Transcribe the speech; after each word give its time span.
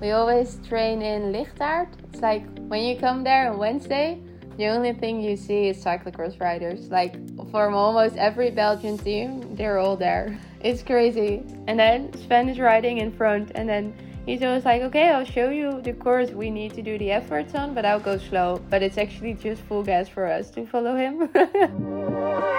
We 0.00 0.10
always 0.12 0.58
train 0.68 1.02
in 1.02 1.32
Lichtaart. 1.32 1.88
It's 2.12 2.20
like 2.20 2.44
when 2.68 2.82
you 2.84 2.96
come 2.96 3.24
there 3.24 3.50
on 3.50 3.58
Wednesday, 3.58 4.20
the 4.56 4.66
only 4.66 4.92
thing 4.92 5.20
you 5.22 5.36
see 5.36 5.68
is 5.68 5.82
cyclocross 5.82 6.40
riders. 6.40 6.90
Like 6.90 7.14
from 7.50 7.74
almost 7.74 8.16
every 8.16 8.50
Belgian 8.50 8.98
team, 8.98 9.56
they're 9.56 9.78
all 9.78 9.96
there. 9.96 10.38
It's 10.60 10.82
crazy. 10.82 11.42
And 11.66 11.78
then 11.78 12.12
Sven 12.24 12.48
is 12.48 12.58
riding 12.58 12.98
in 12.98 13.10
front, 13.10 13.52
and 13.54 13.68
then 13.68 13.94
he's 14.26 14.42
always 14.42 14.64
like, 14.64 14.82
okay, 14.82 15.08
I'll 15.08 15.24
show 15.24 15.48
you 15.48 15.80
the 15.80 15.94
course 15.94 16.30
we 16.30 16.50
need 16.50 16.74
to 16.74 16.82
do 16.82 16.98
the 16.98 17.10
efforts 17.10 17.54
on, 17.54 17.74
but 17.74 17.86
I'll 17.86 18.00
go 18.00 18.18
slow. 18.18 18.60
But 18.68 18.82
it's 18.82 18.98
actually 18.98 19.34
just 19.34 19.62
full 19.62 19.82
gas 19.82 20.08
for 20.08 20.26
us 20.26 20.50
to 20.50 20.66
follow 20.66 20.94
him. 20.94 21.30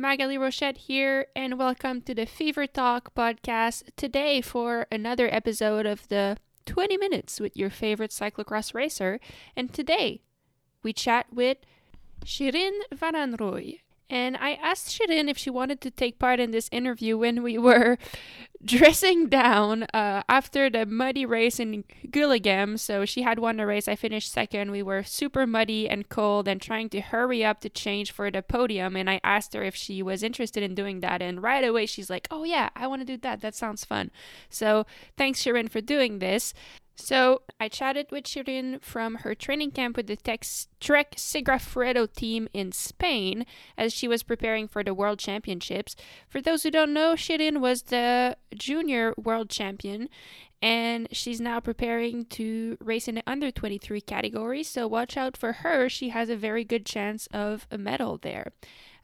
Magali 0.00 0.38
Rochette 0.38 0.76
here, 0.78 1.26
and 1.34 1.58
welcome 1.58 2.02
to 2.02 2.14
the 2.14 2.24
Fever 2.24 2.68
Talk 2.68 3.14
podcast 3.14 3.82
today 3.96 4.40
for 4.40 4.86
another 4.92 5.28
episode 5.34 5.86
of 5.86 6.06
the 6.06 6.36
20 6.66 6.96
minutes 6.96 7.40
with 7.40 7.56
your 7.56 7.68
favorite 7.68 8.12
cyclocross 8.12 8.74
racer. 8.74 9.18
And 9.56 9.74
today 9.74 10.20
we 10.84 10.92
chat 10.92 11.26
with 11.32 11.58
Shirin 12.24 12.78
Van 12.94 13.14
Anrooy. 13.14 13.80
And 14.10 14.38
I 14.38 14.52
asked 14.54 14.88
Shirin 14.88 15.28
if 15.28 15.36
she 15.36 15.50
wanted 15.50 15.82
to 15.82 15.90
take 15.90 16.18
part 16.18 16.40
in 16.40 16.50
this 16.50 16.70
interview 16.72 17.18
when 17.18 17.42
we 17.42 17.58
were 17.58 17.98
dressing 18.64 19.28
down 19.28 19.82
uh, 19.92 20.22
after 20.28 20.70
the 20.70 20.86
muddy 20.86 21.26
race 21.26 21.60
in 21.60 21.84
Gullegem. 22.06 22.78
So 22.78 23.04
she 23.04 23.20
had 23.22 23.38
won 23.38 23.58
the 23.58 23.66
race. 23.66 23.86
I 23.86 23.96
finished 23.96 24.32
second. 24.32 24.70
We 24.70 24.82
were 24.82 25.02
super 25.02 25.46
muddy 25.46 25.88
and 25.88 26.08
cold 26.08 26.48
and 26.48 26.60
trying 26.60 26.88
to 26.90 27.00
hurry 27.00 27.44
up 27.44 27.60
to 27.60 27.68
change 27.68 28.10
for 28.10 28.30
the 28.30 28.42
podium. 28.42 28.96
And 28.96 29.10
I 29.10 29.20
asked 29.22 29.52
her 29.52 29.62
if 29.62 29.74
she 29.74 30.02
was 30.02 30.22
interested 30.22 30.62
in 30.62 30.74
doing 30.74 31.00
that. 31.00 31.20
And 31.20 31.42
right 31.42 31.64
away, 31.64 31.84
she's 31.84 32.08
like, 32.08 32.26
Oh, 32.30 32.44
yeah, 32.44 32.70
I 32.74 32.86
want 32.86 33.02
to 33.02 33.06
do 33.06 33.18
that. 33.18 33.42
That 33.42 33.54
sounds 33.54 33.84
fun. 33.84 34.10
So 34.48 34.86
thanks, 35.18 35.42
Shirin, 35.42 35.70
for 35.70 35.82
doing 35.82 36.18
this. 36.18 36.54
So 37.00 37.42
I 37.60 37.68
chatted 37.68 38.08
with 38.10 38.24
Shirin 38.24 38.82
from 38.82 39.16
her 39.16 39.34
training 39.34 39.70
camp 39.70 39.96
with 39.96 40.08
the 40.08 40.16
Tex- 40.16 40.66
Trek 40.80 41.14
Segafredo 41.16 42.12
team 42.12 42.48
in 42.52 42.72
Spain 42.72 43.46
as 43.78 43.92
she 43.92 44.08
was 44.08 44.24
preparing 44.24 44.66
for 44.66 44.82
the 44.82 44.92
World 44.92 45.20
Championships. 45.20 45.94
For 46.28 46.40
those 46.40 46.64
who 46.64 46.72
don't 46.72 46.92
know, 46.92 47.14
Shirin 47.14 47.60
was 47.60 47.82
the 47.82 48.36
junior 48.54 49.14
world 49.16 49.48
champion 49.48 50.08
and 50.60 51.06
she's 51.12 51.40
now 51.40 51.60
preparing 51.60 52.24
to 52.26 52.76
race 52.80 53.06
in 53.06 53.14
the 53.14 53.22
under 53.28 53.52
23 53.52 54.00
category. 54.00 54.64
So 54.64 54.88
watch 54.88 55.16
out 55.16 55.36
for 55.36 55.52
her. 55.52 55.88
She 55.88 56.08
has 56.08 56.28
a 56.28 56.36
very 56.36 56.64
good 56.64 56.84
chance 56.84 57.28
of 57.32 57.68
a 57.70 57.78
medal 57.78 58.18
there. 58.18 58.50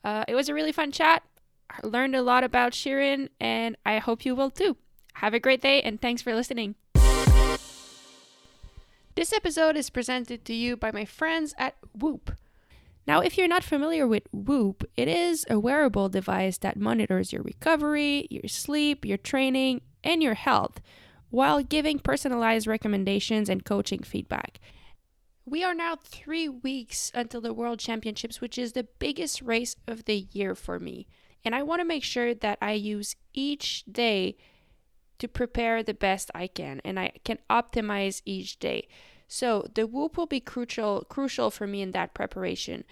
Uh, 0.03 0.25
it 0.27 0.35
was 0.35 0.49
a 0.49 0.55
really 0.55 0.73
fun 0.73 0.91
chat. 0.91 1.23
I 1.71 1.87
learned 1.87 2.17
a 2.17 2.23
lot 2.23 2.43
about 2.43 2.73
Shirin 2.73 3.29
and 3.41 3.77
I 3.87 3.99
hope 3.99 4.25
you 4.25 4.35
will 4.35 4.51
too. 4.51 4.77
Have 5.15 5.33
a 5.33 5.41
great 5.41 5.63
day 5.63 5.81
and 5.81 6.01
thanks 6.01 6.21
for 6.21 6.35
listening. 6.35 6.75
This 9.17 9.33
episode 9.33 9.77
is 9.77 9.91
presented 9.91 10.45
to 10.45 10.53
you 10.53 10.77
by 10.77 10.91
my 10.91 11.05
friends 11.05 11.55
at 11.57 11.77
Whoop. 11.97 12.33
Now, 13.07 13.21
if 13.21 13.39
you're 13.39 13.47
not 13.47 13.63
familiar 13.63 14.09
with 14.09 14.25
Whoop, 14.33 14.83
it 14.97 15.07
is 15.07 15.47
a 15.49 15.61
wearable 15.61 16.09
device 16.09 16.59
that 16.59 16.77
monitors 16.77 17.33
your 17.33 17.43
recovery, 17.43 18.27
your 18.29 18.49
sleep, 18.49 19.05
your 19.05 19.19
training, 19.19 19.83
and 20.03 20.21
your 20.21 20.35
health 20.35 20.81
while 21.31 21.63
giving 21.63 22.01
personalized 22.01 22.67
recommendations 22.67 23.49
and 23.49 23.65
coaching 23.65 24.03
feedback. 24.03 24.59
We 25.47 25.63
are 25.63 25.75
now 25.75 25.95
three 25.95 26.49
weeks 26.49 27.13
until 27.15 27.41
the 27.41 27.55
World 27.55 27.79
Championships, 27.79 28.41
which 28.41 28.59
is 28.59 28.73
the 28.73 28.89
biggest 28.99 29.43
race 29.43 29.77
of 29.87 30.07
the 30.07 30.27
year 30.33 30.57
for 30.57 30.81
me. 30.81 31.07
And 31.45 31.55
I 31.55 31.63
want 31.63 31.81
to 31.81 31.85
make 31.85 32.03
sure 32.03 32.35
that 32.35 32.59
I 32.61 32.73
use 32.73 33.15
each 33.33 33.85
day 33.85 34.37
to 35.19 35.29
prepare 35.29 35.83
the 35.83 35.95
best 35.95 36.31
I 36.35 36.47
can 36.47 36.81
and 36.85 36.99
I 36.99 37.13
can 37.25 37.39
optimize 37.49 38.23
each 38.25 38.59
day. 38.59 38.89
So 39.35 39.67
the 39.75 39.89
whoop 39.89 40.17
will 40.17 40.27
be 40.27 40.39
crucial 40.39 41.05
crucial 41.09 41.51
for 41.51 41.67
me 41.67 41.83
in 41.83 41.91
that 41.91 42.15
preparation. 42.15 42.85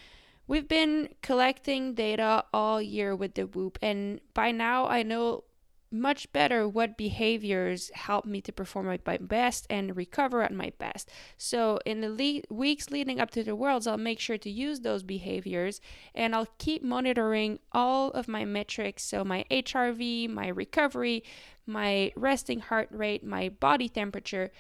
We've 0.49 0.67
been 0.67 1.11
collecting 1.23 1.95
data 1.95 2.45
all 2.53 2.83
year 2.83 3.15
with 3.15 3.35
the 3.35 3.47
whoop 3.47 3.79
and 3.81 4.21
by 4.35 4.51
now 4.51 4.89
I 4.89 5.05
know 5.05 5.45
much 5.93 6.33
better 6.33 6.67
what 6.67 6.97
behaviors 6.97 7.91
help 7.95 8.25
me 8.25 8.41
to 8.41 8.51
perform 8.51 8.91
at 8.91 9.07
my 9.07 9.19
best 9.19 9.69
and 9.71 9.97
recover 9.97 10.43
at 10.43 10.53
my 10.53 10.73
best. 10.79 11.11
So, 11.37 11.79
in 11.85 12.01
the 12.01 12.09
le- 12.09 12.55
weeks 12.55 12.91
leading 12.91 13.21
up 13.21 13.31
to 13.33 13.45
the 13.45 13.55
Worlds, 13.55 13.87
I'll 13.87 13.99
make 13.99 14.19
sure 14.19 14.39
to 14.39 14.51
use 14.51 14.81
those 14.81 15.03
behaviors 15.03 15.81
and 16.15 16.35
I'll 16.35 16.49
keep 16.59 16.83
monitoring 16.83 17.59
all 17.73 18.11
of 18.13 18.27
my 18.27 18.45
metrics. 18.45 19.05
So, 19.05 19.23
my 19.23 19.45
HRV, 19.51 20.31
my 20.31 20.49
recovery, 20.49 21.23
my 21.67 22.11
resting 22.17 22.61
heart 22.61 22.89
rate, 22.91 23.23
my 23.23 23.51
body 23.51 23.89
temperature. 23.89 24.51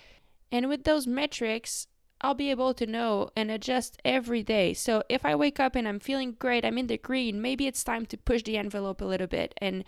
And 0.52 0.68
with 0.68 0.84
those 0.84 1.06
metrics, 1.06 1.88
I'll 2.20 2.34
be 2.34 2.50
able 2.50 2.74
to 2.74 2.86
know 2.86 3.30
and 3.34 3.50
adjust 3.50 4.00
every 4.04 4.42
day. 4.44 4.74
So 4.74 5.02
if 5.08 5.24
I 5.24 5.34
wake 5.34 5.58
up 5.58 5.74
and 5.74 5.88
I'm 5.88 5.98
feeling 5.98 6.36
great, 6.38 6.64
I'm 6.64 6.78
in 6.78 6.86
the 6.86 6.98
green, 6.98 7.42
maybe 7.42 7.66
it's 7.66 7.82
time 7.82 8.06
to 8.06 8.16
push 8.16 8.42
the 8.44 8.58
envelope 8.58 9.00
a 9.00 9.06
little 9.06 9.26
bit 9.26 9.54
and 9.58 9.82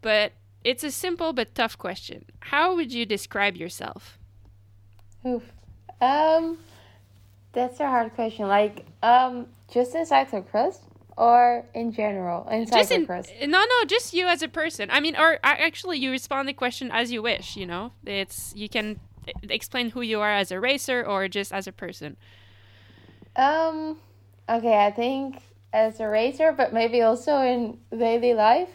but 0.00 0.32
it's 0.64 0.82
a 0.82 0.90
simple 0.90 1.34
but 1.34 1.54
tough 1.54 1.76
question. 1.76 2.24
How 2.40 2.74
would 2.74 2.92
you 2.92 3.04
describe 3.04 3.56
yourself? 3.56 4.18
Oof. 5.26 5.42
Um, 6.00 6.58
that's 7.52 7.78
a 7.80 7.86
hard 7.86 8.14
question. 8.14 8.48
Like, 8.48 8.86
um, 9.02 9.46
just 9.70 9.94
in 9.94 10.04
cyclocross 10.06 10.78
or 11.16 11.64
in 11.74 11.92
general 11.92 12.48
in 12.48 12.66
Just 12.66 12.90
in, 12.90 13.06
cyclocross? 13.06 13.46
no, 13.46 13.60
no, 13.64 13.84
just 13.86 14.14
you 14.14 14.26
as 14.26 14.42
a 14.42 14.48
person. 14.48 14.90
I 14.90 15.00
mean, 15.00 15.16
or 15.16 15.38
actually, 15.42 15.98
you 15.98 16.10
respond 16.10 16.48
the 16.48 16.54
question 16.54 16.90
as 16.90 17.12
you 17.12 17.22
wish. 17.22 17.56
You 17.56 17.66
know, 17.66 17.92
it's 18.06 18.52
you 18.56 18.68
can 18.70 18.98
explain 19.42 19.90
who 19.90 20.00
you 20.00 20.20
are 20.20 20.32
as 20.32 20.50
a 20.50 20.58
racer 20.58 21.04
or 21.04 21.28
just 21.28 21.52
as 21.52 21.66
a 21.66 21.72
person. 21.72 22.16
Um, 23.36 23.98
okay, 24.48 24.86
I 24.86 24.90
think 24.90 25.42
as 25.74 25.98
a 25.98 26.08
racer, 26.08 26.52
but 26.52 26.72
maybe 26.72 27.02
also 27.02 27.42
in 27.42 27.76
daily 27.90 28.32
life, 28.32 28.70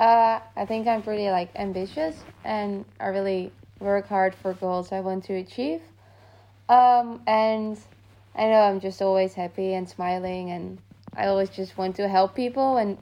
uh, 0.00 0.40
I 0.56 0.64
think 0.66 0.88
I'm 0.88 1.02
pretty 1.02 1.28
like 1.28 1.50
ambitious 1.54 2.16
and 2.42 2.86
I 2.98 3.08
really 3.08 3.52
work 3.78 4.08
hard 4.08 4.34
for 4.34 4.54
goals 4.54 4.92
I 4.92 5.00
want 5.00 5.24
to 5.24 5.34
achieve. 5.34 5.82
Um, 6.70 7.20
and 7.26 7.78
I 8.34 8.46
know 8.46 8.60
I'm 8.60 8.80
just 8.80 9.02
always 9.02 9.34
happy 9.34 9.74
and 9.74 9.86
smiling, 9.86 10.50
and 10.50 10.78
I 11.14 11.26
always 11.26 11.50
just 11.50 11.76
want 11.76 11.96
to 11.96 12.08
help 12.08 12.34
people. 12.34 12.78
And 12.78 12.96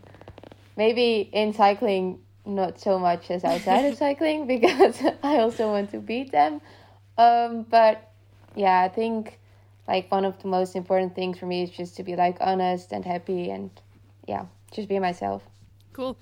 maybe 0.77 1.29
in 1.33 1.53
cycling, 1.53 2.19
not 2.45 2.81
so 2.81 2.99
much 2.99 3.31
as 3.31 3.45
outside 3.45 3.85
of 3.85 3.97
cycling, 4.05 4.47
because 4.55 5.01
I 5.23 5.39
also 5.39 5.71
want 5.71 5.91
to 5.93 5.99
beat 5.99 6.33
them. 6.33 6.61
Um, 7.17 7.63
but 7.63 8.11
yeah, 8.57 8.81
I 8.81 8.89
think 8.89 9.39
like 9.91 10.11
one 10.13 10.25
of 10.25 10.41
the 10.41 10.47
most 10.49 10.77
important 10.77 11.17
things 11.17 11.39
for 11.39 11.47
me 11.47 11.65
is 11.65 11.71
just 11.71 11.97
to 11.97 12.05
be 12.05 12.15
like 12.15 12.37
honest 12.41 12.93
and 12.93 13.05
happy, 13.05 13.51
and 13.51 13.71
yeah, 14.29 14.45
just 14.73 14.89
be 14.89 14.99
myself. 15.01 15.43
Cool. 15.93 16.17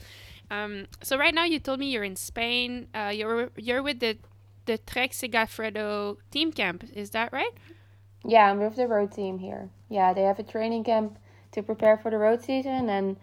Um, 0.50 0.86
so 1.02 1.18
right 1.18 1.34
now 1.34 1.44
you 1.44 1.58
told 1.60 1.78
me 1.78 1.90
you're 1.90 2.08
in 2.12 2.16
Spain. 2.16 2.88
Uh, 2.94 3.12
you're 3.14 3.50
you're 3.56 3.82
with 3.82 4.00
the 4.00 4.16
the 4.64 4.78
Trek 4.78 5.10
Segafredo 5.12 6.16
team 6.30 6.50
camp. 6.50 6.84
Is 6.94 7.10
that 7.10 7.30
right? 7.30 7.52
Yeah, 8.24 8.50
I'm 8.50 8.58
with 8.58 8.76
the 8.76 8.88
road 8.88 9.12
team 9.12 9.38
here. 9.38 9.68
Yeah, 9.90 10.14
they 10.14 10.22
have 10.22 10.38
a 10.38 10.42
training 10.42 10.84
camp 10.84 11.18
to 11.52 11.62
prepare 11.62 11.98
for 11.98 12.10
the 12.10 12.18
road 12.18 12.42
season, 12.42 12.88
and 12.88 13.16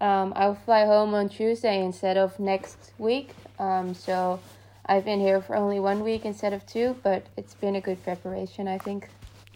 um, 0.00 0.32
I'll 0.34 0.56
fly 0.66 0.84
home 0.84 1.14
on 1.14 1.28
Tuesday 1.28 1.82
instead 1.84 2.16
of 2.16 2.38
next 2.40 2.92
week. 2.98 3.30
Um, 3.60 3.94
so 3.94 4.40
I've 4.86 5.04
been 5.04 5.20
here 5.20 5.40
for 5.40 5.54
only 5.54 5.78
one 5.78 6.02
week 6.02 6.24
instead 6.24 6.52
of 6.52 6.66
two, 6.66 6.96
but 7.04 7.24
it's 7.36 7.54
been 7.54 7.76
a 7.76 7.80
good 7.80 8.02
preparation, 8.02 8.66
I 8.66 8.78
think. 8.78 9.08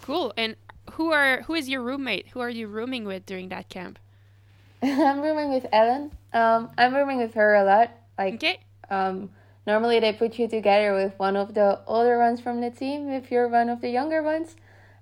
Cool. 0.07 0.33
And 0.37 0.55
who 0.93 1.11
are 1.11 1.43
who 1.43 1.55
is 1.55 1.69
your 1.69 1.83
roommate? 1.83 2.29
Who 2.29 2.41
are 2.41 2.51
you 2.51 2.69
rooming 2.69 3.05
with 3.05 3.27
during 3.27 3.49
that 3.49 3.69
camp? 3.69 3.99
I'm 4.83 5.21
rooming 5.21 5.51
with 5.53 5.67
Ellen. 5.73 6.13
Um, 6.33 6.71
I'm 6.79 6.95
rooming 6.95 7.19
with 7.19 7.35
her 7.35 7.57
a 7.57 7.65
lot. 7.65 7.91
Like, 8.17 8.35
okay. 8.35 8.61
um, 8.89 9.31
normally 9.67 9.99
they 9.99 10.13
put 10.13 10.39
you 10.39 10.47
together 10.47 10.95
with 10.95 11.19
one 11.19 11.37
of 11.37 11.55
the 11.55 11.81
older 11.89 12.19
ones 12.19 12.41
from 12.41 12.61
the 12.61 12.71
team 12.71 13.09
if 13.11 13.33
you're 13.33 13.49
one 13.49 13.69
of 13.69 13.81
the 13.81 13.89
younger 13.89 14.23
ones. 14.23 14.55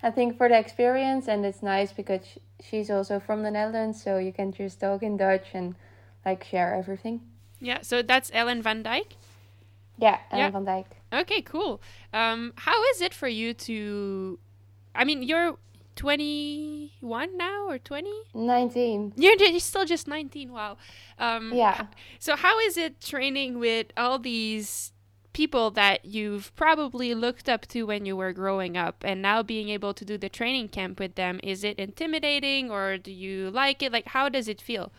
I 0.02 0.10
think 0.10 0.38
for 0.38 0.48
the 0.48 0.58
experience, 0.58 1.28
and 1.28 1.44
it's 1.44 1.62
nice 1.62 1.92
because 1.92 2.20
she's 2.62 2.90
also 2.90 3.20
from 3.20 3.42
the 3.42 3.50
Netherlands, 3.50 4.02
so 4.02 4.16
you 4.18 4.32
can 4.32 4.52
just 4.52 4.80
talk 4.80 5.02
in 5.02 5.18
Dutch 5.18 5.48
and 5.52 5.74
like 6.24 6.44
share 6.44 6.74
everything. 6.74 7.20
Yeah, 7.60 7.80
so 7.82 8.00
that's 8.00 8.30
Ellen 8.32 8.62
van 8.62 8.82
Dijk. 8.82 9.12
Yeah, 9.98 10.18
Ellen 10.30 10.44
yeah. 10.44 10.50
van 10.50 10.64
Dijk. 10.64 10.86
Okay, 11.12 11.42
cool. 11.42 11.80
Um, 12.12 12.52
how 12.56 12.82
is 12.90 13.02
it 13.02 13.12
for 13.12 13.28
you 13.28 13.52
to? 13.54 14.38
I 14.94 15.04
mean, 15.04 15.22
you're 15.22 15.56
21 15.96 17.36
now 17.36 17.68
or 17.68 17.78
20 17.78 18.10
19 18.34 19.12
you're, 19.16 19.36
you're 19.36 19.60
still 19.60 19.84
just 19.84 20.08
19 20.08 20.52
wow. 20.52 20.76
Um, 21.18 21.52
yeah. 21.54 21.86
so 22.18 22.36
how 22.36 22.58
is 22.60 22.76
it 22.76 23.00
training 23.00 23.58
with 23.58 23.86
all 23.96 24.18
these 24.18 24.92
people 25.32 25.70
that 25.72 26.04
you've 26.04 26.54
probably 26.56 27.14
looked 27.14 27.48
up 27.48 27.66
to 27.66 27.84
when 27.84 28.06
you 28.06 28.16
were 28.16 28.32
growing 28.32 28.76
up 28.76 29.04
and 29.04 29.20
now 29.20 29.42
being 29.42 29.68
able 29.68 29.92
to 29.94 30.04
do 30.04 30.16
the 30.16 30.28
training 30.28 30.68
camp 30.68 30.98
with 30.98 31.16
them 31.16 31.40
is 31.42 31.64
it 31.64 31.78
intimidating 31.78 32.70
or 32.70 32.98
do 32.98 33.12
you 33.12 33.50
like 33.50 33.82
it? 33.82 33.92
Like 33.92 34.08
how 34.08 34.28
does 34.28 34.48
it 34.48 34.60
feel? 34.60 34.92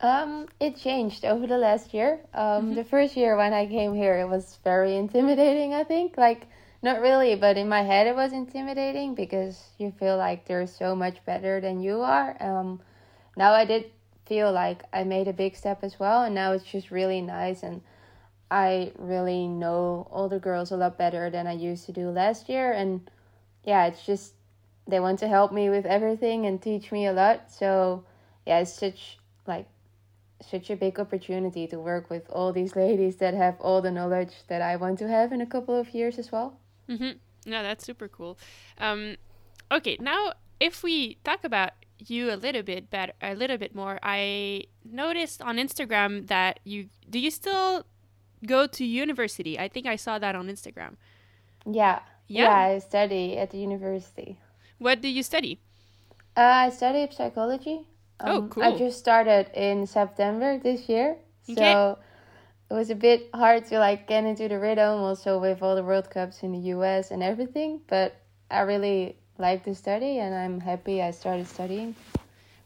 Um 0.00 0.46
it 0.60 0.76
changed 0.76 1.24
over 1.24 1.46
the 1.46 1.58
last 1.58 1.94
year. 1.94 2.20
Um 2.34 2.42
mm-hmm. 2.42 2.74
the 2.74 2.84
first 2.84 3.16
year 3.16 3.36
when 3.36 3.52
i 3.52 3.66
came 3.66 3.94
here 3.94 4.18
it 4.18 4.28
was 4.28 4.58
very 4.64 4.96
intimidating 4.96 5.74
i 5.74 5.84
think. 5.84 6.16
Like 6.16 6.46
not 6.82 7.00
really, 7.00 7.34
but 7.34 7.56
in 7.56 7.68
my 7.68 7.82
head 7.82 8.06
it 8.06 8.14
was 8.14 8.32
intimidating 8.32 9.14
because 9.14 9.70
you 9.78 9.92
feel 9.98 10.16
like 10.16 10.46
they're 10.46 10.66
so 10.66 10.94
much 10.94 11.24
better 11.24 11.60
than 11.60 11.80
you 11.80 12.00
are. 12.00 12.36
Um, 12.40 12.80
now 13.36 13.52
I 13.52 13.64
did 13.64 13.90
feel 14.26 14.52
like 14.52 14.82
I 14.92 15.04
made 15.04 15.28
a 15.28 15.32
big 15.32 15.56
step 15.56 15.82
as 15.82 15.98
well, 15.98 16.22
and 16.22 16.34
now 16.34 16.52
it's 16.52 16.64
just 16.64 16.90
really 16.90 17.20
nice, 17.20 17.62
and 17.62 17.80
I 18.50 18.92
really 18.96 19.48
know 19.48 20.06
all 20.10 20.28
the 20.28 20.38
girls 20.38 20.70
a 20.70 20.76
lot 20.76 20.96
better 20.98 21.30
than 21.30 21.46
I 21.46 21.52
used 21.52 21.86
to 21.86 21.92
do 21.92 22.10
last 22.10 22.48
year, 22.48 22.72
and 22.72 23.10
yeah, 23.64 23.86
it's 23.86 24.04
just 24.04 24.34
they 24.86 25.00
want 25.00 25.18
to 25.20 25.28
help 25.28 25.52
me 25.52 25.68
with 25.68 25.84
everything 25.84 26.46
and 26.46 26.60
teach 26.60 26.90
me 26.92 27.06
a 27.06 27.12
lot. 27.12 27.52
So 27.52 28.04
yeah, 28.46 28.60
it's 28.60 28.72
such 28.72 29.18
like 29.46 29.66
such 30.40 30.70
a 30.70 30.76
big 30.76 30.98
opportunity 31.00 31.66
to 31.66 31.78
work 31.78 32.08
with 32.08 32.28
all 32.30 32.52
these 32.52 32.76
ladies 32.76 33.16
that 33.16 33.34
have 33.34 33.60
all 33.60 33.82
the 33.82 33.90
knowledge 33.90 34.34
that 34.48 34.62
I 34.62 34.76
want 34.76 34.98
to 35.00 35.08
have 35.08 35.32
in 35.32 35.40
a 35.40 35.46
couple 35.46 35.74
of 35.74 35.94
years 35.94 36.18
as 36.18 36.32
well. 36.32 36.58
Mm-hmm. 36.88 37.50
No, 37.50 37.62
that's 37.62 37.84
super 37.84 38.08
cool. 38.08 38.38
Um, 38.78 39.16
okay, 39.70 39.96
now 40.00 40.32
if 40.60 40.82
we 40.82 41.16
talk 41.24 41.44
about 41.44 41.72
you 41.98 42.32
a 42.32 42.36
little 42.36 42.62
bit 42.62 42.90
better, 42.90 43.12
a 43.22 43.34
little 43.34 43.58
bit 43.58 43.74
more, 43.74 43.98
I 44.02 44.64
noticed 44.84 45.42
on 45.42 45.56
Instagram 45.56 46.26
that 46.28 46.60
you 46.64 46.88
do 47.08 47.18
you 47.18 47.30
still 47.30 47.84
go 48.46 48.66
to 48.66 48.84
university? 48.84 49.58
I 49.58 49.68
think 49.68 49.86
I 49.86 49.96
saw 49.96 50.18
that 50.18 50.34
on 50.34 50.48
Instagram. 50.48 50.96
Yeah. 51.66 52.00
Yeah, 52.28 52.42
yeah 52.44 52.74
I 52.74 52.78
study 52.78 53.38
at 53.38 53.50
the 53.50 53.58
university. 53.58 54.38
What 54.78 55.00
do 55.00 55.08
you 55.08 55.22
study? 55.22 55.60
Uh, 56.36 56.68
I 56.68 56.70
study 56.70 57.08
psychology. 57.10 57.86
Oh, 58.20 58.38
um, 58.38 58.44
oh, 58.44 58.48
cool. 58.48 58.62
I 58.62 58.76
just 58.76 58.98
started 58.98 59.50
in 59.54 59.86
September 59.86 60.58
this 60.58 60.88
year. 60.88 61.16
Okay. 61.50 61.72
It 62.70 62.74
was 62.74 62.90
a 62.90 62.94
bit 62.94 63.30
hard 63.32 63.64
to 63.66 63.78
like 63.78 64.06
get 64.06 64.24
into 64.24 64.46
the 64.48 64.58
rhythm 64.58 65.00
also 65.00 65.38
with 65.38 65.62
all 65.62 65.74
the 65.74 65.82
World 65.82 66.10
Cups 66.10 66.42
in 66.42 66.52
the 66.52 66.70
US 66.76 67.10
and 67.10 67.22
everything, 67.22 67.80
but 67.88 68.16
I 68.50 68.60
really 68.60 69.16
like 69.38 69.64
to 69.64 69.74
study 69.74 70.18
and 70.18 70.34
I'm 70.34 70.60
happy 70.60 71.00
I 71.00 71.12
started 71.12 71.46
studying. 71.46 71.94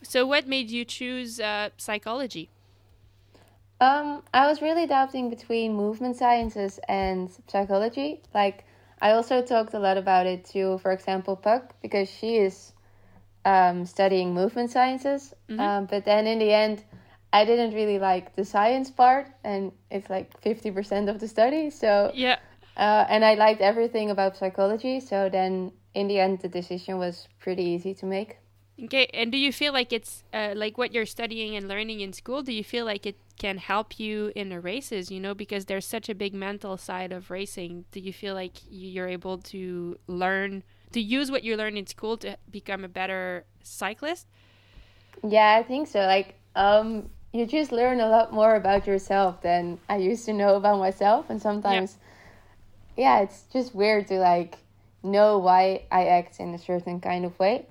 So 0.03 0.27
what 0.27 0.49
made 0.49 0.71
you 0.71 0.85
choose 0.85 1.39
uh, 1.39 1.71
psychology? 1.77 2.51
Um, 3.81 4.23
I 4.33 4.47
was 4.47 4.63
really 4.63 4.87
doubting 4.87 5.31
between 5.31 5.75
movement 5.75 6.17
sciences 6.17 6.81
and 6.89 7.31
psychology. 7.47 8.23
Like 8.35 8.65
I 9.01 9.13
also 9.13 9.43
talked 9.43 9.75
a 9.75 9.79
lot 9.79 9.97
about 9.97 10.27
it 10.27 10.45
to, 10.47 10.79
for 10.79 10.93
example, 10.93 11.37
Puck 11.37 11.75
because 11.83 12.09
she 12.09 12.37
is 12.37 12.73
um, 13.45 13.85
studying 13.87 14.35
movement 14.35 14.71
sciences. 14.71 15.35
Mm-hmm. 15.49 15.61
Um, 15.61 15.87
but 15.87 16.05
then 16.05 16.27
in 16.27 16.39
the 16.39 16.53
end, 16.53 16.85
I 17.33 17.45
didn't 17.45 17.75
really 17.75 17.99
like 17.99 18.37
the 18.37 18.45
science 18.45 18.91
part, 18.91 19.29
and 19.43 19.73
it's 19.91 20.11
like 20.11 20.39
50% 20.43 21.09
of 21.09 21.19
the 21.19 21.29
study. 21.29 21.71
So, 21.71 22.11
yeah. 22.15 22.39
Uh, 22.77 23.05
and 23.09 23.25
I 23.25 23.35
liked 23.35 23.61
everything 23.61 24.11
about 24.11 24.37
psychology. 24.37 25.01
So 25.01 25.29
then 25.29 25.73
in 25.95 26.09
the 26.09 26.19
end, 26.19 26.41
the 26.41 26.49
decision 26.49 26.99
was 26.99 27.29
pretty 27.39 27.65
easy 27.65 27.95
to 27.95 28.07
make. 28.07 28.39
Okay. 28.83 29.07
And 29.13 29.31
do 29.31 29.37
you 29.37 29.53
feel 29.53 29.73
like 29.73 29.93
it's 29.93 30.25
uh, 30.33 30.55
like 30.57 30.79
what 30.79 30.93
you're 30.93 31.07
studying 31.07 31.55
and 31.55 31.69
learning 31.69 32.01
in 32.01 32.13
school? 32.13 32.43
Do 32.43 32.53
you 32.53 32.65
feel 32.65 32.87
like 32.87 33.05
it 33.05 33.17
can 33.39 33.59
help 33.59 34.01
you 34.01 34.33
in 34.35 34.49
the 34.49 34.61
races, 34.61 35.11
you 35.11 35.21
know, 35.21 35.35
because 35.35 35.67
there's 35.67 35.87
such 35.87 36.09
a 36.09 36.15
big 36.15 36.33
mental 36.33 36.77
side 36.79 37.13
of 37.13 37.31
racing? 37.31 37.85
Do 37.93 38.01
you 38.01 38.13
feel 38.13 38.35
like 38.35 38.57
you're 38.71 39.09
able 39.09 39.39
to 39.39 39.99
learn, 40.07 40.63
to 40.93 41.01
use 41.01 41.31
what 41.31 41.45
you 41.45 41.57
learn 41.57 41.77
in 41.77 41.87
school 41.87 42.17
to 42.19 42.39
become 42.51 42.85
a 42.85 42.89
better 42.89 43.45
cyclist? 43.63 44.27
Yeah, 45.23 45.57
I 45.59 45.63
think 45.63 45.89
so. 45.89 46.01
Like, 46.01 46.35
um, 46.57 47.11
you 47.33 47.47
just 47.47 47.73
learn 47.73 48.01
a 48.01 48.09
lot 48.09 48.33
more 48.33 48.55
about 48.55 48.87
yourself 48.87 49.41
than 49.43 49.79
I 49.89 49.97
used 49.97 50.27
to 50.27 50.33
know 50.33 50.57
about 50.57 50.79
myself. 50.79 51.31
And 51.31 51.41
sometimes, 51.41 51.97
yeah, 52.97 53.19
yeah 53.19 53.23
it's 53.23 53.45
just 53.53 53.75
weird 53.75 54.09
to 54.09 54.19
like 54.19 54.59
know 55.03 55.39
why 55.39 55.83
I 55.91 56.07
act 56.07 56.41
in 56.41 56.55
a 56.55 56.59
certain 56.59 57.01
kind 57.01 57.25
of 57.25 57.39
way. 57.39 57.67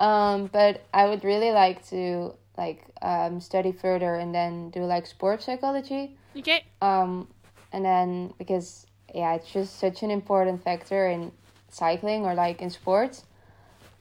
Um, 0.00 0.46
but 0.52 0.84
I 0.92 1.06
would 1.06 1.24
really 1.24 1.52
like 1.52 1.86
to 1.90 2.34
like 2.56 2.84
um, 3.02 3.40
study 3.40 3.72
further 3.72 4.14
and 4.14 4.34
then 4.34 4.70
do 4.70 4.80
like 4.80 5.06
sports 5.06 5.44
psychology. 5.44 6.16
Okay. 6.36 6.64
Um, 6.80 7.28
and 7.72 7.84
then 7.84 8.32
because 8.38 8.86
yeah, 9.14 9.34
it's 9.34 9.52
just 9.52 9.78
such 9.78 10.02
an 10.02 10.10
important 10.10 10.64
factor 10.64 11.06
in 11.06 11.32
cycling 11.68 12.24
or 12.24 12.34
like 12.34 12.62
in 12.62 12.70
sports. 12.70 13.24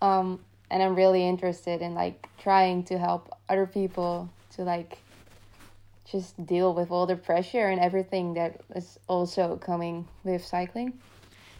Um, 0.02 0.40
and 0.70 0.82
I'm 0.82 0.96
really 0.96 1.28
interested 1.28 1.82
in 1.82 1.94
like 1.94 2.28
trying 2.40 2.84
to 2.86 2.98
help 2.98 3.30
other 3.50 3.66
people 3.66 4.30
to 4.56 4.64
like 4.64 4.98
just 6.12 6.46
deal 6.46 6.74
with 6.74 6.92
all 6.92 7.06
the 7.06 7.16
pressure 7.16 7.68
and 7.68 7.80
everything 7.80 8.34
that 8.34 8.62
is 8.76 9.00
also 9.08 9.58
coming 9.58 10.08
with 10.24 10.46
cycling. 10.46 10.94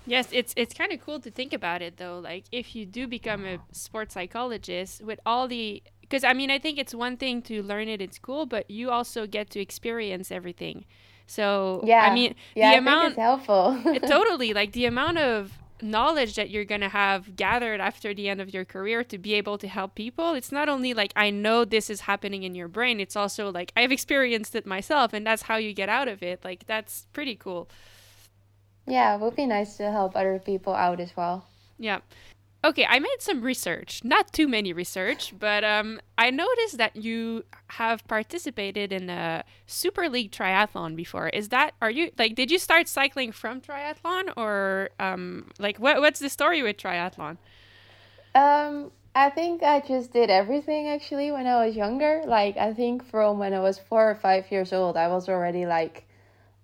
Yes, 0.06 0.28
it's 0.32 0.54
it's 0.58 0.74
kind 0.74 0.92
of 0.92 1.00
cool 1.06 1.20
to 1.20 1.30
think 1.32 1.54
about 1.54 1.82
it 1.82 1.98
though. 1.98 2.20
Like 2.20 2.46
if 2.52 2.76
you 2.76 2.86
do 2.86 3.08
become 3.08 3.46
a 3.46 3.60
sports 3.72 4.14
psychologist 4.16 5.04
with 5.04 5.20
all 5.26 5.48
the 5.48 5.84
because 6.02 6.24
I 6.24 6.34
mean 6.34 6.50
I 6.50 6.60
think 6.60 6.80
it's 6.80 6.94
one 6.94 7.18
thing 7.18 7.42
to 7.44 7.62
learn 7.62 7.88
it 7.88 8.02
in 8.02 8.12
school, 8.12 8.46
but 8.46 8.70
you 8.70 8.90
also 8.90 9.28
get 9.28 9.50
to 9.52 9.60
experience 9.60 10.32
everything. 10.32 10.86
So 11.28 11.82
yeah, 11.84 12.02
I 12.02 12.14
mean 12.14 12.36
yeah, 12.56 12.72
the 12.72 12.76
I 12.76 12.78
amount 12.80 13.08
it's 13.10 13.18
helpful. 13.18 13.80
totally 14.08 14.54
like 14.54 14.72
the 14.74 14.86
amount 14.86 15.20
of 15.20 15.61
knowledge 15.82 16.36
that 16.36 16.50
you're 16.50 16.66
going 16.66 16.82
to 16.82 16.90
have 16.90 17.36
gathered 17.36 17.82
after 17.82 18.14
the 18.14 18.30
end 18.30 18.42
of 18.42 18.54
your 18.54 18.66
career 18.66 19.04
to 19.04 19.18
be 19.18 19.34
able 19.34 19.58
to 19.58 19.68
help 19.68 19.96
people. 19.96 20.34
It's 20.34 20.52
not 20.52 20.70
only 20.70 20.94
like 20.94 21.14
i 21.16 21.30
know 21.30 21.66
this 21.66 21.90
is 21.90 22.02
happening 22.02 22.44
in 22.44 22.56
your 22.56 22.68
brain 22.68 23.00
it's 23.00 23.16
also 23.16 23.52
like 23.52 23.72
i've 23.76 23.92
experienced 23.92 24.56
it 24.56 24.66
myself 24.66 25.14
and 25.14 25.26
that's 25.26 25.44
how 25.44 25.58
you 25.58 25.74
get 25.74 25.90
out 25.90 26.08
of 26.08 26.24
it. 26.24 26.44
Like 26.44 26.66
that's 26.66 27.08
pretty 27.14 27.36
cool. 27.36 27.70
Yeah 28.88 29.16
it 29.16 29.22
would 29.22 29.36
be 29.36 29.46
nice 29.46 29.78
to 29.78 29.92
help 29.92 30.16
other 30.16 30.40
people 30.40 30.74
out 30.74 31.00
as 31.00 31.16
well. 31.16 31.46
Yeah 31.78 32.00
okay, 32.64 32.86
I 32.88 33.00
made 33.00 33.18
some 33.20 33.42
research, 33.42 34.04
not 34.04 34.32
too 34.34 34.48
many 34.48 34.74
research, 34.74 35.34
but 35.38 35.64
um, 35.64 36.00
I 36.18 36.30
noticed 36.30 36.78
that 36.78 36.96
you 36.96 37.44
have 37.68 38.08
participated 38.08 38.92
in 38.92 39.10
a 39.10 39.44
Super 39.66 40.10
League 40.10 40.32
triathlon 40.32 40.96
before. 40.96 41.30
Is 41.30 41.50
that 41.50 41.74
are 41.82 41.92
you 41.92 42.12
like? 42.18 42.36
Did 42.36 42.52
you 42.52 42.60
start 42.60 42.88
cycling 42.88 43.32
from 43.32 43.62
triathlon, 43.62 44.32
or 44.38 44.90
um, 45.00 45.52
like 45.60 45.78
what 45.78 46.00
what's 46.00 46.20
the 46.20 46.30
story 46.30 46.62
with 46.62 46.78
triathlon? 46.78 47.38
Um, 48.36 48.92
I 49.14 49.30
think 49.30 49.62
I 49.64 49.82
just 49.82 50.14
did 50.14 50.30
everything 50.30 50.88
actually 50.88 51.32
when 51.32 51.48
I 51.48 51.66
was 51.66 51.76
younger. 51.76 52.24
Like 52.26 52.58
I 52.58 52.74
think 52.74 53.04
from 53.04 53.40
when 53.40 53.54
I 53.54 53.60
was 53.60 53.80
four 53.80 54.10
or 54.10 54.16
five 54.16 54.52
years 54.52 54.72
old, 54.72 54.98
I 54.98 55.08
was 55.08 55.28
already 55.28 55.66
like 55.66 56.08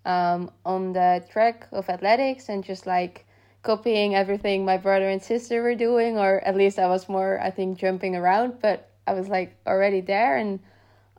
um, 0.05 0.51
on 0.65 0.93
the 0.93 1.23
track 1.29 1.67
of 1.71 1.89
athletics 1.89 2.49
and 2.49 2.63
just 2.63 2.87
like 2.87 3.26
copying 3.67 4.15
everything 4.15 4.63
my 4.63 4.77
brother 4.77 5.09
and 5.09 5.21
sister 5.21 5.62
were 5.62 5.75
doing, 5.75 6.17
or 6.17 6.39
at 6.39 6.55
least 6.55 6.79
I 6.79 6.88
was 6.88 7.09
more, 7.09 7.38
I 7.43 7.51
think, 7.51 7.77
jumping 7.77 8.15
around, 8.15 8.62
but 8.62 8.89
I 9.05 9.13
was 9.13 9.27
like 9.27 9.57
already 9.67 10.00
there. 10.00 10.38
And 10.38 10.62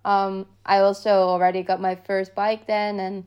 um, 0.03 0.47
I 0.65 0.79
also 0.79 1.11
already 1.11 1.63
got 1.63 1.79
my 1.79 1.95
first 1.95 2.35
bike 2.35 2.67
then. 2.67 2.99
And 3.01 3.25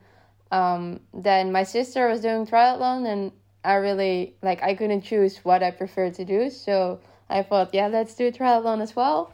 um, 0.51 1.01
then 1.13 1.51
my 1.51 1.61
sister 1.61 2.09
was 2.09 2.21
doing 2.21 2.47
triathlon, 2.47 3.05
and 3.05 3.31
I 3.63 3.75
really, 3.75 4.33
like, 4.41 4.63
I 4.63 4.73
couldn't 4.73 5.03
choose 5.03 5.37
what 5.45 5.61
I 5.61 5.69
preferred 5.69 6.15
to 6.15 6.25
do. 6.25 6.49
So 6.49 6.99
I 7.29 7.43
thought, 7.43 7.75
yeah, 7.75 7.87
let's 7.87 8.15
do 8.15 8.31
triathlon 8.31 8.81
as 8.81 8.95
well. 8.95 9.31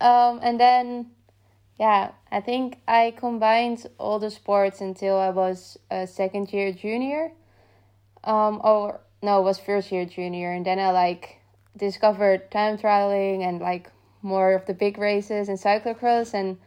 Um, 0.00 0.40
and 0.42 0.58
then, 0.58 1.12
yeah, 1.78 2.10
I 2.32 2.40
think 2.40 2.80
I 2.88 3.14
combined 3.16 3.86
all 3.96 4.18
the 4.18 4.30
sports 4.30 4.80
until 4.80 5.16
I 5.16 5.30
was 5.30 5.78
a 5.88 6.04
second 6.08 6.52
year 6.52 6.72
junior 6.72 7.30
um 8.24 8.60
or 8.64 9.00
no 9.22 9.40
it 9.40 9.44
was 9.44 9.58
first 9.58 9.90
year 9.92 10.04
junior 10.04 10.52
and 10.52 10.66
then 10.66 10.78
i 10.78 10.90
like 10.90 11.40
discovered 11.76 12.50
time 12.50 12.76
trialing 12.76 13.42
and 13.42 13.60
like 13.60 13.90
more 14.22 14.52
of 14.52 14.66
the 14.66 14.74
big 14.74 14.98
races 14.98 15.48
and 15.48 15.58
cyclocross 15.58 16.34
and 16.34 16.58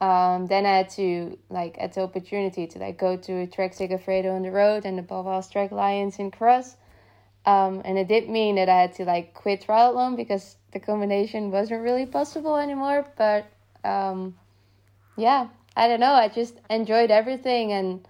um, 0.00 0.46
then 0.46 0.64
I 0.64 0.76
had 0.76 0.90
to 0.90 1.36
like 1.50 1.76
had 1.76 1.92
the 1.94 2.02
opportunity 2.02 2.66
to 2.68 2.78
like 2.78 2.98
go 2.98 3.16
to 3.16 3.46
Trek 3.48 3.72
Segafredo 3.74 4.34
on 4.34 4.42
the 4.42 4.50
road 4.50 4.84
and 4.84 4.96
the 4.96 5.02
Baloise 5.02 5.50
Trek 5.50 5.72
Lions 5.72 6.18
in 6.18 6.30
cross. 6.30 6.76
Um, 7.46 7.82
and 7.84 7.98
it 7.98 8.08
did 8.08 8.28
mean 8.28 8.56
that 8.56 8.68
I 8.68 8.82
had 8.82 8.92
to 8.94 9.04
like 9.04 9.34
quit 9.34 9.66
triathlon 9.66 10.16
because 10.16 10.56
the 10.72 10.80
combination 10.80 11.50
wasn't 11.50 11.82
really 11.82 12.06
possible 12.06 12.56
anymore. 12.56 13.06
But 13.16 13.46
um, 13.82 14.36
yeah, 15.16 15.48
I 15.76 15.88
don't 15.88 16.00
know. 16.00 16.12
I 16.12 16.28
just 16.28 16.54
enjoyed 16.70 17.10
everything 17.10 17.72
and 17.72 18.06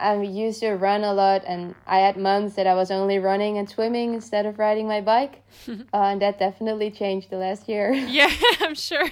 I 0.00 0.20
used 0.22 0.60
to 0.60 0.72
run 0.72 1.04
a 1.04 1.12
lot, 1.12 1.44
and 1.46 1.74
I 1.86 1.98
had 1.98 2.16
months 2.16 2.56
that 2.56 2.66
I 2.66 2.74
was 2.74 2.90
only 2.90 3.18
running 3.18 3.58
and 3.58 3.68
swimming 3.68 4.14
instead 4.14 4.46
of 4.46 4.58
riding 4.58 4.88
my 4.88 5.00
bike, 5.00 5.42
uh, 5.68 5.74
and 5.92 6.22
that 6.22 6.38
definitely 6.38 6.90
changed 6.90 7.30
the 7.30 7.36
last 7.36 7.68
year. 7.68 7.92
yeah, 8.18 8.32
I'm 8.60 8.74
sure. 8.74 9.08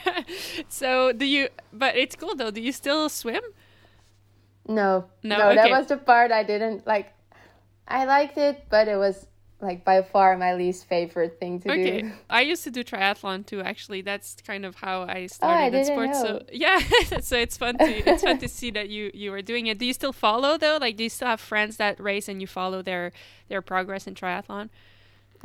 So, 0.69 1.13
do 1.13 1.27
you? 1.27 1.49
But 1.73 1.97
it's 1.97 2.17
cool 2.17 2.35
though. 2.35 2.51
Do 2.51 2.61
you 2.61 2.73
still 2.73 3.09
swim? 3.09 3.43
No, 4.67 5.07
No, 5.23 5.39
no, 5.39 5.55
that 5.55 5.71
was 5.71 5.87
the 5.87 5.97
part 5.97 6.33
I 6.33 6.43
didn't 6.43 6.87
like. 6.87 7.13
I 7.87 8.05
liked 8.05 8.37
it, 8.37 8.67
but 8.69 8.89
it 8.89 8.97
was 8.97 9.28
like 9.61 9.85
by 9.85 10.03
far 10.03 10.37
my 10.37 10.55
least 10.55 10.87
favorite 10.87 11.39
thing 11.41 11.61
to 11.61 11.71
Okay, 11.71 12.03
do. 12.03 12.13
I 12.31 12.41
used 12.43 12.65
to 12.65 12.71
do 12.71 12.83
triathlon 12.83 13.45
too. 13.45 13.61
Actually, 13.61 14.01
that's 14.01 14.37
kind 14.47 14.65
of 14.65 14.77
how 14.77 15.03
I 15.03 15.27
Oh, 15.43 15.49
I 15.49 15.71
started 15.71 15.75
in 15.75 15.85
didn't 15.85 15.85
sports. 15.85 16.19
So 16.19 16.41
yeah, 16.53 16.79
so 17.21 17.37
it's 17.37 17.57
fun 17.59 17.79
to 17.81 17.93
it's 18.09 18.23
fun 18.23 18.39
to 18.39 18.49
see 18.49 18.71
that 18.71 18.89
you 18.89 19.11
you 19.13 19.33
are 19.35 19.43
doing 19.43 19.67
it. 19.67 19.79
Do 19.79 19.85
you 19.85 19.93
still 19.93 20.13
follow 20.13 20.57
though? 20.57 20.79
Like, 20.81 20.97
do 20.97 21.05
you 21.05 21.11
still 21.11 21.29
have 21.29 21.41
friends 21.41 21.77
that 21.77 22.01
race 22.01 22.29
and 22.29 22.41
you 22.41 22.47
follow 22.47 22.83
their 22.83 23.13
their 23.49 23.61
progress 23.61 24.07
in 24.07 24.15
triathlon? 24.15 24.71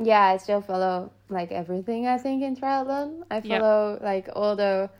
Yeah, 0.00 0.22
I 0.22 0.36
still 0.38 0.60
follow 0.60 1.12
like 1.28 1.52
everything 1.52 2.06
I 2.06 2.18
think 2.18 2.42
in 2.42 2.56
triathlon. 2.56 3.24
I 3.30 3.40
follow 3.40 3.98
like 4.02 4.28
all 4.34 4.56
the 4.56 4.90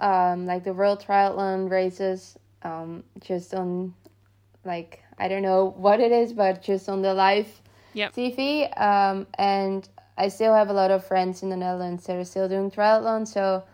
um 0.00 0.46
like 0.46 0.64
the 0.64 0.72
world 0.74 1.00
triathlon 1.00 1.70
races 1.70 2.38
um 2.62 3.04
just 3.20 3.54
on 3.54 3.94
like 4.64 5.02
I 5.18 5.28
don't 5.28 5.42
know 5.42 5.74
what 5.76 6.00
it 6.00 6.12
is 6.12 6.32
but 6.34 6.62
just 6.62 6.88
on 6.88 7.02
the 7.02 7.14
live 7.14 7.61
Yep. 7.94 8.12
TV 8.14 8.64
um 8.76 9.26
and 9.34 9.88
I 10.16 10.28
still 10.28 10.54
have 10.54 10.68
a 10.68 10.72
lot 10.72 10.90
of 10.90 11.04
friends 11.04 11.42
in 11.42 11.50
the 11.50 11.56
Netherlands 11.56 12.06
that 12.06 12.16
are 12.16 12.24
still 12.24 12.48
doing 12.48 12.70
triathlon 12.70 13.26
so 13.26 13.64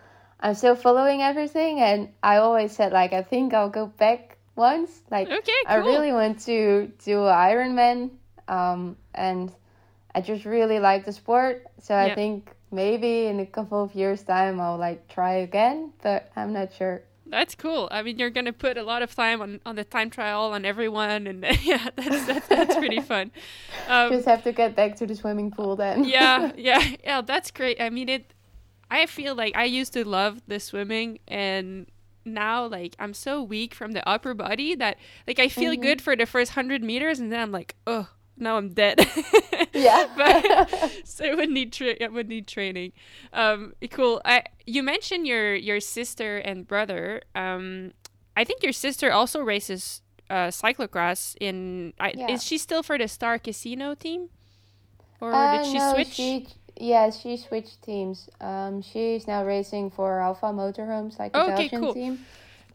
I'm 0.40 0.54
still 0.54 0.76
following 0.76 1.20
everything 1.22 1.80
and 1.80 2.10
I 2.22 2.36
always 2.36 2.72
said 2.72 2.92
like 2.92 3.12
I 3.12 3.22
think 3.22 3.54
I'll 3.54 3.70
go 3.70 3.86
back 3.86 4.36
once 4.56 5.02
like 5.10 5.30
Okay, 5.30 5.52
I 5.66 5.76
really 5.76 6.12
want 6.12 6.40
to 6.46 6.92
do 7.04 7.16
Ironman 7.18 8.10
um 8.48 8.96
and 9.14 9.52
I 10.14 10.20
just 10.20 10.44
really 10.44 10.80
like 10.80 11.04
the 11.04 11.12
sport. 11.12 11.66
So 11.80 11.94
Yeah. 11.94 12.06
I 12.06 12.14
think 12.14 12.50
maybe 12.70 13.26
in 13.26 13.40
a 13.40 13.46
couple 13.46 13.82
of 13.82 13.94
years 13.94 14.22
time 14.22 14.60
I'll 14.60 14.78
like 14.78 15.06
try 15.08 15.34
again, 15.46 15.92
but 16.02 16.30
I'm 16.34 16.52
not 16.52 16.72
sure. 16.72 17.02
That's 17.30 17.54
cool. 17.54 17.88
I 17.90 18.02
mean, 18.02 18.18
you're 18.18 18.30
gonna 18.30 18.52
put 18.52 18.78
a 18.78 18.82
lot 18.82 19.02
of 19.02 19.14
time 19.14 19.40
on, 19.42 19.60
on 19.66 19.76
the 19.76 19.84
time 19.84 20.10
trial 20.10 20.52
on 20.52 20.64
everyone, 20.64 21.26
and 21.26 21.44
yeah, 21.62 21.88
that's 21.94 22.26
that's, 22.26 22.48
that's 22.48 22.76
pretty 22.76 23.00
fun. 23.00 23.30
Um, 23.88 24.12
Just 24.12 24.26
have 24.26 24.44
to 24.44 24.52
get 24.52 24.76
back 24.76 24.96
to 24.96 25.06
the 25.06 25.14
swimming 25.14 25.50
pool 25.50 25.74
then. 25.74 26.04
yeah, 26.04 26.52
yeah, 26.56 26.96
yeah. 27.02 27.20
That's 27.22 27.50
great. 27.50 27.80
I 27.80 27.88
mean, 27.88 28.08
it. 28.08 28.34
I 28.90 29.06
feel 29.06 29.34
like 29.34 29.56
I 29.56 29.64
used 29.64 29.94
to 29.94 30.06
love 30.06 30.42
the 30.46 30.60
swimming, 30.60 31.20
and 31.26 31.86
now 32.26 32.66
like 32.66 32.94
I'm 32.98 33.14
so 33.14 33.42
weak 33.42 33.74
from 33.74 33.92
the 33.92 34.06
upper 34.06 34.34
body 34.34 34.74
that 34.74 34.98
like 35.26 35.38
I 35.38 35.48
feel 35.48 35.74
good 35.76 36.02
for 36.02 36.16
the 36.16 36.26
first 36.26 36.52
hundred 36.52 36.82
meters, 36.82 37.18
and 37.18 37.32
then 37.32 37.40
I'm 37.40 37.52
like, 37.52 37.76
oh, 37.86 38.08
now 38.40 38.56
I'm 38.56 38.70
dead. 38.70 38.98
Yeah. 39.72 40.06
but 40.16 40.90
so 41.04 41.24
I 41.26 41.34
would 41.34 41.50
need 41.50 41.72
tra- 41.72 42.02
I 42.02 42.08
would 42.08 42.28
need 42.28 42.46
training. 42.46 42.92
Um, 43.32 43.74
cool. 43.90 44.20
I 44.24 44.44
you 44.66 44.82
mentioned 44.82 45.26
your 45.26 45.54
your 45.54 45.80
sister 45.80 46.38
and 46.38 46.66
brother. 46.66 47.22
Um, 47.34 47.92
I 48.36 48.44
think 48.44 48.62
your 48.62 48.72
sister 48.72 49.12
also 49.12 49.40
races 49.42 50.02
uh, 50.30 50.48
cyclocross. 50.48 51.36
In 51.40 51.92
I, 52.00 52.14
Yeah. 52.14 52.26
is 52.26 52.42
she 52.44 52.58
still 52.58 52.82
for 52.82 52.98
the 52.98 53.08
Star 53.08 53.38
Casino 53.38 53.94
team, 53.94 54.30
or 55.20 55.32
Uh, 55.32 55.46
did 55.48 55.64
she 55.64 55.78
no, 55.78 55.80
switch? 55.80 56.08
She, 56.08 56.48
yeah, 56.76 57.10
she 57.10 57.36
switched 57.36 57.82
teams. 57.82 58.28
Um, 58.40 58.82
she's 58.82 59.26
now 59.26 59.44
racing 59.44 59.90
for 59.90 60.20
Alpha 60.20 60.46
Motorhomes, 60.46 61.18
like 61.18 61.36
a 61.36 61.40
Okay, 61.40 61.42
Belgian 61.42 61.80
cool. 61.80 61.94
team. 61.94 62.26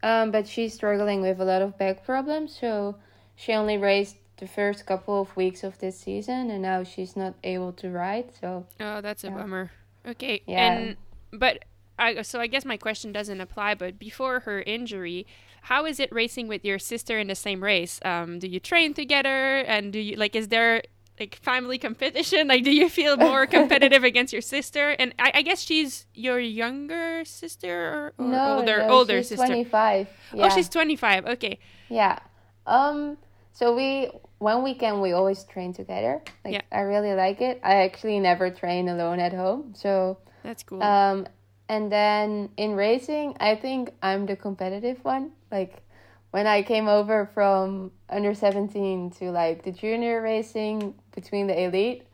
Um, 0.04 0.32
but 0.32 0.48
she's 0.48 0.74
struggling 0.74 1.22
with 1.22 1.40
a 1.42 1.46
lot 1.46 1.62
of 1.62 1.78
back 1.78 2.04
problems, 2.06 2.58
so 2.60 2.96
she 3.36 3.54
only 3.54 3.78
raced 3.78 4.18
the 4.38 4.48
first 4.48 4.86
couple 4.86 5.22
of 5.22 5.36
weeks 5.36 5.64
of 5.64 5.78
this 5.80 6.00
season, 6.00 6.50
and 6.50 6.62
now 6.62 6.84
she's 6.84 7.16
not 7.16 7.36
able 7.44 7.72
to 7.74 7.90
ride. 7.90 8.34
So 8.40 8.66
Oh, 8.80 9.02
that's 9.02 9.24
a 9.24 9.28
Yeah. 9.28 9.36
bummer. 9.38 9.72
Okay. 10.06 10.42
Yeah. 10.48 10.74
And 10.74 10.98
but 11.32 11.66
I 12.00 12.22
so 12.24 12.40
I 12.40 12.48
guess 12.48 12.66
my 12.66 12.78
question 12.78 13.12
doesn't 13.12 13.40
apply, 13.42 13.76
but 13.76 14.00
before 14.00 14.42
her 14.42 14.62
injury, 14.62 15.26
how 15.64 15.86
is 15.86 16.00
it 16.00 16.12
racing 16.12 16.48
with 16.48 16.66
your 16.66 16.80
sister 16.80 17.20
in 17.20 17.28
the 17.28 17.36
same 17.36 17.64
race? 17.64 18.00
Um, 18.04 18.40
do 18.40 18.48
you 18.48 18.60
train 18.60 18.94
together 18.94 19.60
and 19.60 19.94
do 19.94 20.00
you 20.00 20.16
like 20.18 20.36
is 20.36 20.48
there 20.50 20.82
like 21.20 21.36
family 21.36 21.78
competition? 21.78 22.48
Like 22.54 22.64
do 22.64 22.72
you 22.72 22.90
feel 22.90 23.16
more 23.18 23.46
competitive 23.46 24.04
against 24.04 24.34
your 24.34 24.42
sister? 24.42 24.90
And 25.00 25.14
I, 25.20 25.32
I 25.36 25.42
guess 25.44 25.62
she's 25.62 26.08
your 26.16 26.40
younger 26.40 27.24
sister 27.24 28.14
or, 28.18 28.26
or 28.26 28.28
no, 28.32 28.58
older 28.58 28.80
no, 28.80 28.90
older 28.90 29.20
she's 29.20 29.30
sister. 29.30 29.46
25. 29.46 30.08
Yeah. 30.34 30.46
Oh, 30.46 30.50
she's 30.50 30.68
twenty 30.68 30.96
five. 30.96 31.26
Okay. 31.26 31.60
Yeah. 31.90 32.18
Um 32.66 33.18
so 33.54 33.76
we 33.76 34.10
one 34.40 34.64
weekend 34.64 35.02
we 35.02 35.14
always 35.14 35.44
train 35.46 35.74
together. 35.74 36.22
Like 36.44 36.56
Yeah. 36.56 36.62
I 36.72 36.82
really 36.82 37.14
like 37.14 37.40
it. 37.40 37.62
I 37.64 37.84
actually 37.84 38.20
never 38.20 38.50
train 38.50 38.90
alone 38.90 39.20
at 39.20 39.32
home. 39.32 39.74
So 39.76 40.18
That's 40.44 40.64
cool. 40.64 40.82
um 40.84 41.28
and 41.70 41.92
then 41.92 42.50
in 42.58 42.76
racing, 42.76 43.38
I 43.40 43.56
think 43.56 43.94
I'm 44.02 44.26
the 44.26 44.36
competitive 44.36 45.04
one. 45.06 45.32
Like 45.52 45.84
when 46.32 46.48
I 46.48 46.64
came 46.64 46.88
over 46.88 47.28
from 47.34 47.92
under 48.10 48.34
17 48.34 49.12
to 49.20 49.32
like 49.32 49.64
the 49.64 49.72
junior 49.72 50.22
racing 50.22 50.96
between 51.16 51.48
the 51.48 51.64
elite, 51.64 52.08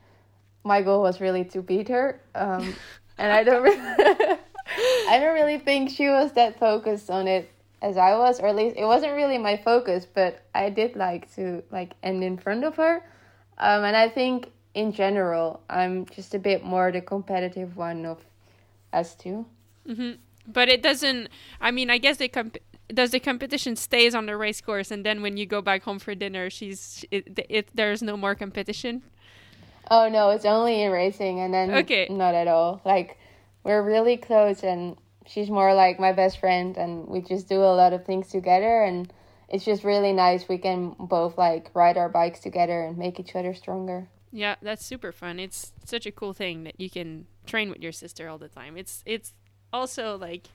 my 0.63 0.81
goal 0.81 1.01
was 1.01 1.21
really 1.21 1.45
to 1.45 1.61
beat 1.61 1.87
her. 1.87 2.21
Um 2.35 2.75
and 3.17 3.31
I 3.31 3.43
don't 3.45 3.63
really 3.63 3.79
I 5.09 5.19
don't 5.19 5.33
really 5.33 5.57
think 5.57 5.89
she 5.89 6.09
was 6.09 6.33
that 6.33 6.59
focused 6.59 7.09
on 7.09 7.27
it 7.27 7.49
as 7.81 7.97
I 7.97 8.17
was, 8.17 8.39
or 8.39 8.47
at 8.47 8.55
least 8.55 8.75
it 8.77 8.85
wasn't 8.85 9.13
really 9.15 9.37
my 9.37 9.57
focus. 9.57 10.05
But 10.05 10.41
I 10.55 10.69
did 10.69 10.95
like 10.95 11.33
to 11.35 11.63
like 11.71 11.93
end 12.03 12.23
in 12.23 12.37
front 12.37 12.63
of 12.63 12.75
her, 12.77 12.97
um, 13.57 13.83
and 13.83 13.95
I 13.95 14.09
think 14.09 14.51
in 14.73 14.91
general 14.91 15.61
I'm 15.69 16.05
just 16.07 16.33
a 16.35 16.39
bit 16.39 16.63
more 16.63 16.91
the 16.91 17.01
competitive 17.01 17.75
one 17.77 18.05
of 18.05 18.19
us 18.93 19.15
two. 19.15 19.45
hmm 19.85 20.11
But 20.47 20.69
it 20.69 20.81
doesn't. 20.81 21.29
I 21.61 21.71
mean, 21.71 21.89
I 21.89 21.97
guess 21.97 22.17
the 22.17 22.27
comp- 22.27 22.57
does 22.93 23.11
the 23.11 23.19
competition 23.19 23.75
stays 23.75 24.15
on 24.15 24.25
the 24.25 24.35
race 24.37 24.61
course, 24.61 24.91
and 24.91 25.05
then 25.05 25.21
when 25.21 25.37
you 25.37 25.45
go 25.45 25.61
back 25.61 25.83
home 25.83 25.99
for 25.99 26.15
dinner, 26.15 26.49
she's 26.49 27.05
it, 27.11 27.39
it 27.49 27.69
there's 27.75 28.01
no 28.01 28.17
more 28.17 28.35
competition. 28.35 29.03
Oh 29.91 30.07
no, 30.09 30.29
it's 30.29 30.45
only 30.45 30.81
in 30.83 30.91
racing, 30.91 31.39
and 31.39 31.53
then 31.53 31.71
Okay. 31.73 32.07
not 32.09 32.33
at 32.35 32.47
all. 32.47 32.81
Like 32.85 33.17
we're 33.63 33.81
really 33.83 34.17
close, 34.17 34.63
and 34.63 34.97
she's 35.29 35.49
more 35.49 35.73
like 35.73 35.99
my 35.99 36.11
best 36.11 36.39
friend, 36.39 36.75
and 36.75 37.07
we 37.07 37.21
just 37.21 37.47
do 37.47 37.61
a 37.61 37.75
lot 37.75 37.93
of 37.93 38.05
things 38.05 38.29
together, 38.29 38.83
and 38.83 39.11
it's 39.47 39.63
just 39.63 39.83
really 39.83 40.11
nice. 40.11 40.47
We 40.47 40.57
can 40.57 40.95
both 40.99 41.37
like 41.37 41.69
ride 41.73 41.97
our 41.97 42.09
bikes 42.09 42.39
together 42.39 42.83
and 42.83 42.97
make 42.97 43.19
each 43.19 43.35
other 43.35 43.53
stronger. 43.53 44.09
Yeah, 44.31 44.55
that's 44.61 44.85
super 44.85 45.11
fun. 45.11 45.39
It's 45.39 45.71
such 45.85 46.05
a 46.05 46.11
cool 46.11 46.33
thing 46.33 46.63
that 46.63 46.79
you 46.79 46.89
can 46.89 47.27
train 47.45 47.69
with 47.69 47.79
your 47.79 47.91
sister 47.91 48.27
all 48.27 48.37
the 48.37 48.49
time. 48.49 48.75
It's 48.75 49.03
it's 49.05 49.33
also 49.71 50.17
like 50.17 50.47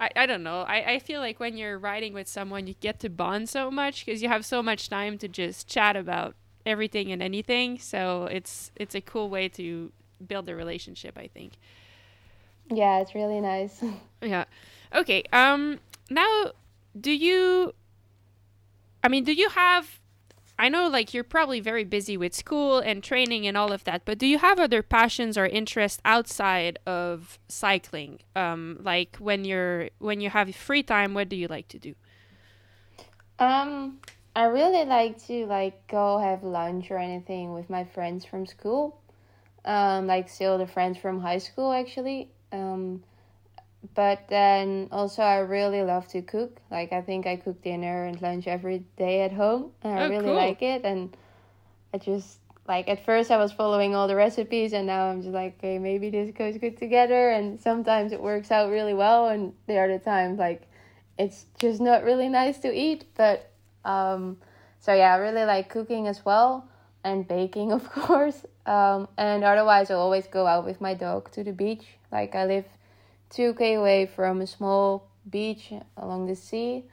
I, 0.00 0.10
I 0.16 0.26
don't 0.26 0.42
know. 0.42 0.62
I, 0.62 0.94
I 0.94 0.98
feel 0.98 1.20
like 1.20 1.38
when 1.38 1.56
you're 1.56 1.78
riding 1.78 2.12
with 2.12 2.28
someone 2.28 2.66
you 2.66 2.74
get 2.80 3.00
to 3.00 3.08
bond 3.08 3.48
so 3.48 3.70
much 3.70 4.04
because 4.04 4.22
you 4.22 4.28
have 4.28 4.44
so 4.44 4.62
much 4.62 4.88
time 4.88 5.16
to 5.18 5.28
just 5.28 5.68
chat 5.68 5.96
about 5.96 6.34
everything 6.66 7.12
and 7.12 7.22
anything. 7.22 7.78
So 7.78 8.24
it's 8.30 8.72
it's 8.76 8.94
a 8.94 9.00
cool 9.00 9.30
way 9.30 9.48
to 9.50 9.92
build 10.26 10.48
a 10.48 10.54
relationship, 10.54 11.16
I 11.18 11.28
think. 11.28 11.54
Yeah, 12.70 13.00
it's 13.00 13.14
really 13.14 13.40
nice. 13.40 13.82
Yeah. 14.22 14.44
Okay. 14.94 15.24
Um 15.32 15.80
now 16.08 16.52
do 16.98 17.10
you 17.10 17.74
I 19.02 19.08
mean, 19.08 19.24
do 19.24 19.32
you 19.32 19.48
have 19.48 19.98
I 20.58 20.68
know 20.68 20.86
like 20.86 21.12
you're 21.12 21.24
probably 21.24 21.58
very 21.58 21.82
busy 21.82 22.16
with 22.16 22.32
school 22.34 22.78
and 22.78 23.02
training 23.02 23.48
and 23.48 23.56
all 23.56 23.72
of 23.72 23.82
that, 23.82 24.04
but 24.04 24.18
do 24.18 24.26
you 24.26 24.38
have 24.38 24.60
other 24.60 24.80
passions 24.80 25.36
or 25.36 25.44
interests 25.46 26.00
outside 26.04 26.78
of 26.86 27.40
cycling? 27.48 28.20
Um 28.36 28.78
like 28.80 29.16
when 29.16 29.44
you're 29.44 29.90
when 29.98 30.20
you 30.20 30.30
have 30.30 30.54
free 30.54 30.84
time, 30.84 31.14
what 31.14 31.28
do 31.28 31.34
you 31.34 31.48
like 31.48 31.66
to 31.68 31.80
do? 31.80 31.96
Um, 33.38 33.98
I 34.36 34.44
really 34.44 34.84
like 34.84 35.22
to 35.26 35.46
like 35.46 35.86
go 35.88 36.18
have 36.18 36.42
lunch 36.44 36.90
or 36.90 36.98
anything 36.98 37.52
with 37.52 37.68
my 37.68 37.84
friends 37.84 38.24
from 38.24 38.46
school. 38.46 39.00
Um, 39.64 40.06
like 40.06 40.28
still 40.28 40.58
the 40.58 40.66
friends 40.66 40.98
from 40.98 41.20
high 41.20 41.38
school 41.38 41.72
actually. 41.72 42.30
Um, 42.52 43.02
but 43.94 44.28
then 44.28 44.88
also 44.92 45.22
I 45.22 45.38
really 45.38 45.82
love 45.82 46.06
to 46.08 46.22
cook. 46.22 46.60
Like 46.70 46.92
I 46.92 47.00
think 47.02 47.26
I 47.26 47.36
cook 47.36 47.62
dinner 47.62 48.04
and 48.04 48.20
lunch 48.22 48.46
every 48.46 48.84
day 48.96 49.22
at 49.22 49.32
home, 49.32 49.72
and 49.82 49.92
I 49.98 50.06
Oh, 50.06 50.08
really 50.10 50.26
cool. 50.26 50.34
like 50.34 50.62
it. 50.62 50.84
And 50.84 51.16
I 51.92 51.98
just 51.98 52.38
like 52.68 52.88
at 52.88 53.04
first 53.04 53.30
I 53.30 53.38
was 53.38 53.52
following 53.52 53.94
all 53.94 54.06
the 54.06 54.16
recipes, 54.16 54.72
and 54.72 54.86
now 54.86 55.10
I'm 55.10 55.22
just 55.22 55.34
like, 55.34 55.58
okay, 55.58 55.78
maybe 55.78 56.10
this 56.10 56.32
goes 56.32 56.58
good 56.58 56.76
together. 56.76 57.30
And 57.30 57.60
sometimes 57.60 58.12
it 58.12 58.22
works 58.22 58.50
out 58.50 58.70
really 58.70 58.94
well, 58.94 59.28
and 59.28 59.52
there 59.66 59.84
are 59.84 59.88
the 59.88 59.94
other 59.94 60.04
times 60.04 60.38
like 60.38 60.68
it's 61.18 61.46
just 61.58 61.80
not 61.80 62.04
really 62.04 62.28
nice 62.28 62.58
to 62.60 62.72
eat. 62.72 63.04
But 63.16 63.50
um, 63.84 64.36
so 64.78 64.94
yeah, 64.94 65.14
I 65.14 65.16
really 65.16 65.44
like 65.44 65.68
cooking 65.68 66.06
as 66.06 66.24
well 66.24 66.68
and 67.04 67.26
baking, 67.26 67.72
of 67.78 67.88
course. 67.90 68.44
Um, 68.66 69.08
and 69.18 69.42
otherwise, 69.44 69.90
I 69.90 69.94
always 69.94 70.26
go 70.26 70.46
out 70.46 70.64
with 70.64 70.80
my 70.80 70.94
dog 70.94 71.30
to 71.32 71.42
the 71.44 71.52
beach. 71.52 71.84
Like 72.10 72.34
I 72.34 72.44
live 72.46 72.64
2k 73.30 73.78
away 73.78 74.06
from 74.06 74.40
a 74.40 74.46
small 74.46 75.08
beach 75.28 75.72
along 75.96 76.26
the 76.26 76.36
sea. 76.36 76.84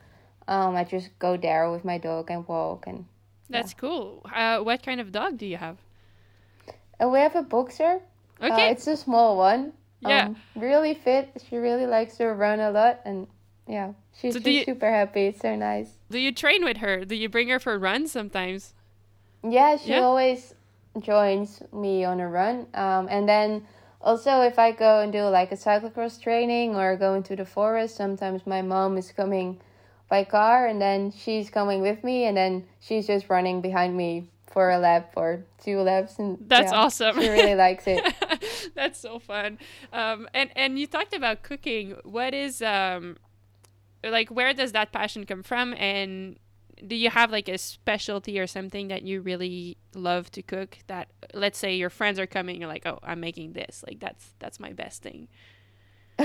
Um, 0.47 0.75
I 0.75 0.83
just 0.83 1.09
go 1.19 1.37
there 1.37 1.69
with 1.71 1.85
my 1.85 1.97
dog 1.99 2.31
and 2.31 2.47
walk. 2.47 2.87
And, 2.87 3.05
That's 3.49 3.73
cool. 3.73 4.25
Uh, 4.33 4.59
what 4.59 4.81
kind 4.83 4.99
of 4.99 5.11
dog 5.11 5.37
do 5.37 5.45
you 5.45 5.57
have? 5.57 5.77
and 6.99 7.11
we 7.13 7.19
have 7.19 7.35
a 7.35 7.41
boxer. 7.43 8.01
Uh, 8.41 8.47
Okay. 8.51 8.71
it's 8.71 8.85
a 8.87 8.97
small 8.97 9.37
one. 9.37 9.71
Yeah. 10.01 10.25
Um, 10.27 10.35
really 10.55 10.93
fit. 10.93 11.29
She 11.49 11.55
really 11.57 11.85
likes 11.85 12.17
to 12.17 12.27
run 12.27 12.59
a 12.59 12.71
lot. 12.71 12.99
And 13.05 13.27
yeah, 13.67 13.93
she's 14.19 14.33
So 14.33 14.39
do 14.39 14.51
you- 14.51 14.63
super 14.65 14.89
happy. 14.91 15.27
It's 15.27 15.39
so 15.41 15.55
nice. 15.55 15.91
do 16.09 16.17
you 16.19 16.31
train 16.33 16.63
with 16.63 16.77
her? 16.77 17.05
Do 17.05 17.15
you 17.15 17.29
bring 17.29 17.47
her 17.49 17.59
for 17.59 17.77
runs 17.79 18.11
sometimes? 18.11 18.73
Yeah, 19.43 19.77
she 19.77 19.91
Yeah? 19.91 20.01
always 20.01 20.53
joins 20.99 21.61
me 21.71 22.03
on 22.03 22.19
a 22.19 22.27
run. 22.27 22.67
Um, 22.73 23.07
and 23.09 23.27
then 23.27 23.65
also 24.01 24.41
if 24.41 24.57
I 24.59 24.71
go 24.71 24.99
and 24.99 25.11
do 25.11 25.23
like 25.23 25.51
a 25.51 25.55
cyclocross 25.55 26.21
training 26.21 26.75
or 26.75 26.95
go 26.97 27.13
into 27.13 27.35
the 27.35 27.45
forest, 27.45 27.95
sometimes 27.95 28.45
my 28.45 28.61
mom 28.61 28.97
is 28.97 29.11
coming 29.11 29.59
by 30.09 30.23
car 30.23 30.65
and 30.67 30.81
then 30.81 31.11
she's 31.11 31.49
coming 31.49 31.81
with 31.81 32.03
me 32.03 32.25
and 32.25 32.35
then 32.35 32.65
she's 32.79 33.05
just 33.07 33.29
running 33.29 33.61
behind 33.61 33.95
me 33.95 34.27
for 34.47 34.71
a 34.71 34.79
lap 34.79 35.13
or 35.15 35.45
two 35.63 35.79
laps 35.79 36.17
and 36.17 36.37
That's 36.47 36.71
yeah, 36.71 36.77
awesome. 36.79 37.21
She 37.21 37.29
really 37.29 37.53
likes 37.55 37.83
it. 37.85 38.01
That's 38.75 38.99
so 38.99 39.19
fun. 39.19 39.59
Um, 39.93 40.27
and 40.33 40.49
and 40.55 40.79
you 40.79 40.87
talked 40.87 41.13
about 41.13 41.43
cooking. 41.43 41.95
What 42.03 42.33
is 42.33 42.61
um, 42.63 43.17
like 44.03 44.29
where 44.29 44.53
does 44.55 44.71
that 44.71 44.91
passion 44.91 45.25
come 45.27 45.43
from? 45.43 45.75
And 45.75 46.37
do 46.85 46.95
you 46.95 47.09
have 47.09 47.31
like 47.31 47.47
a 47.49 47.57
specialty 47.57 48.39
or 48.39 48.47
something 48.47 48.87
that 48.89 49.03
you 49.03 49.21
really 49.21 49.77
love 49.95 50.31
to 50.31 50.41
cook? 50.41 50.77
That 50.87 51.09
let's 51.33 51.57
say 51.59 51.75
your 51.75 51.89
friends 51.89 52.19
are 52.19 52.27
coming, 52.27 52.59
you're 52.59 52.69
like, 52.69 52.85
oh, 52.85 52.99
I'm 53.03 53.19
making 53.19 53.53
this. 53.53 53.83
Like 53.87 53.99
that's 53.99 54.33
that's 54.39 54.59
my 54.59 54.73
best 54.73 55.01
thing. 55.01 55.27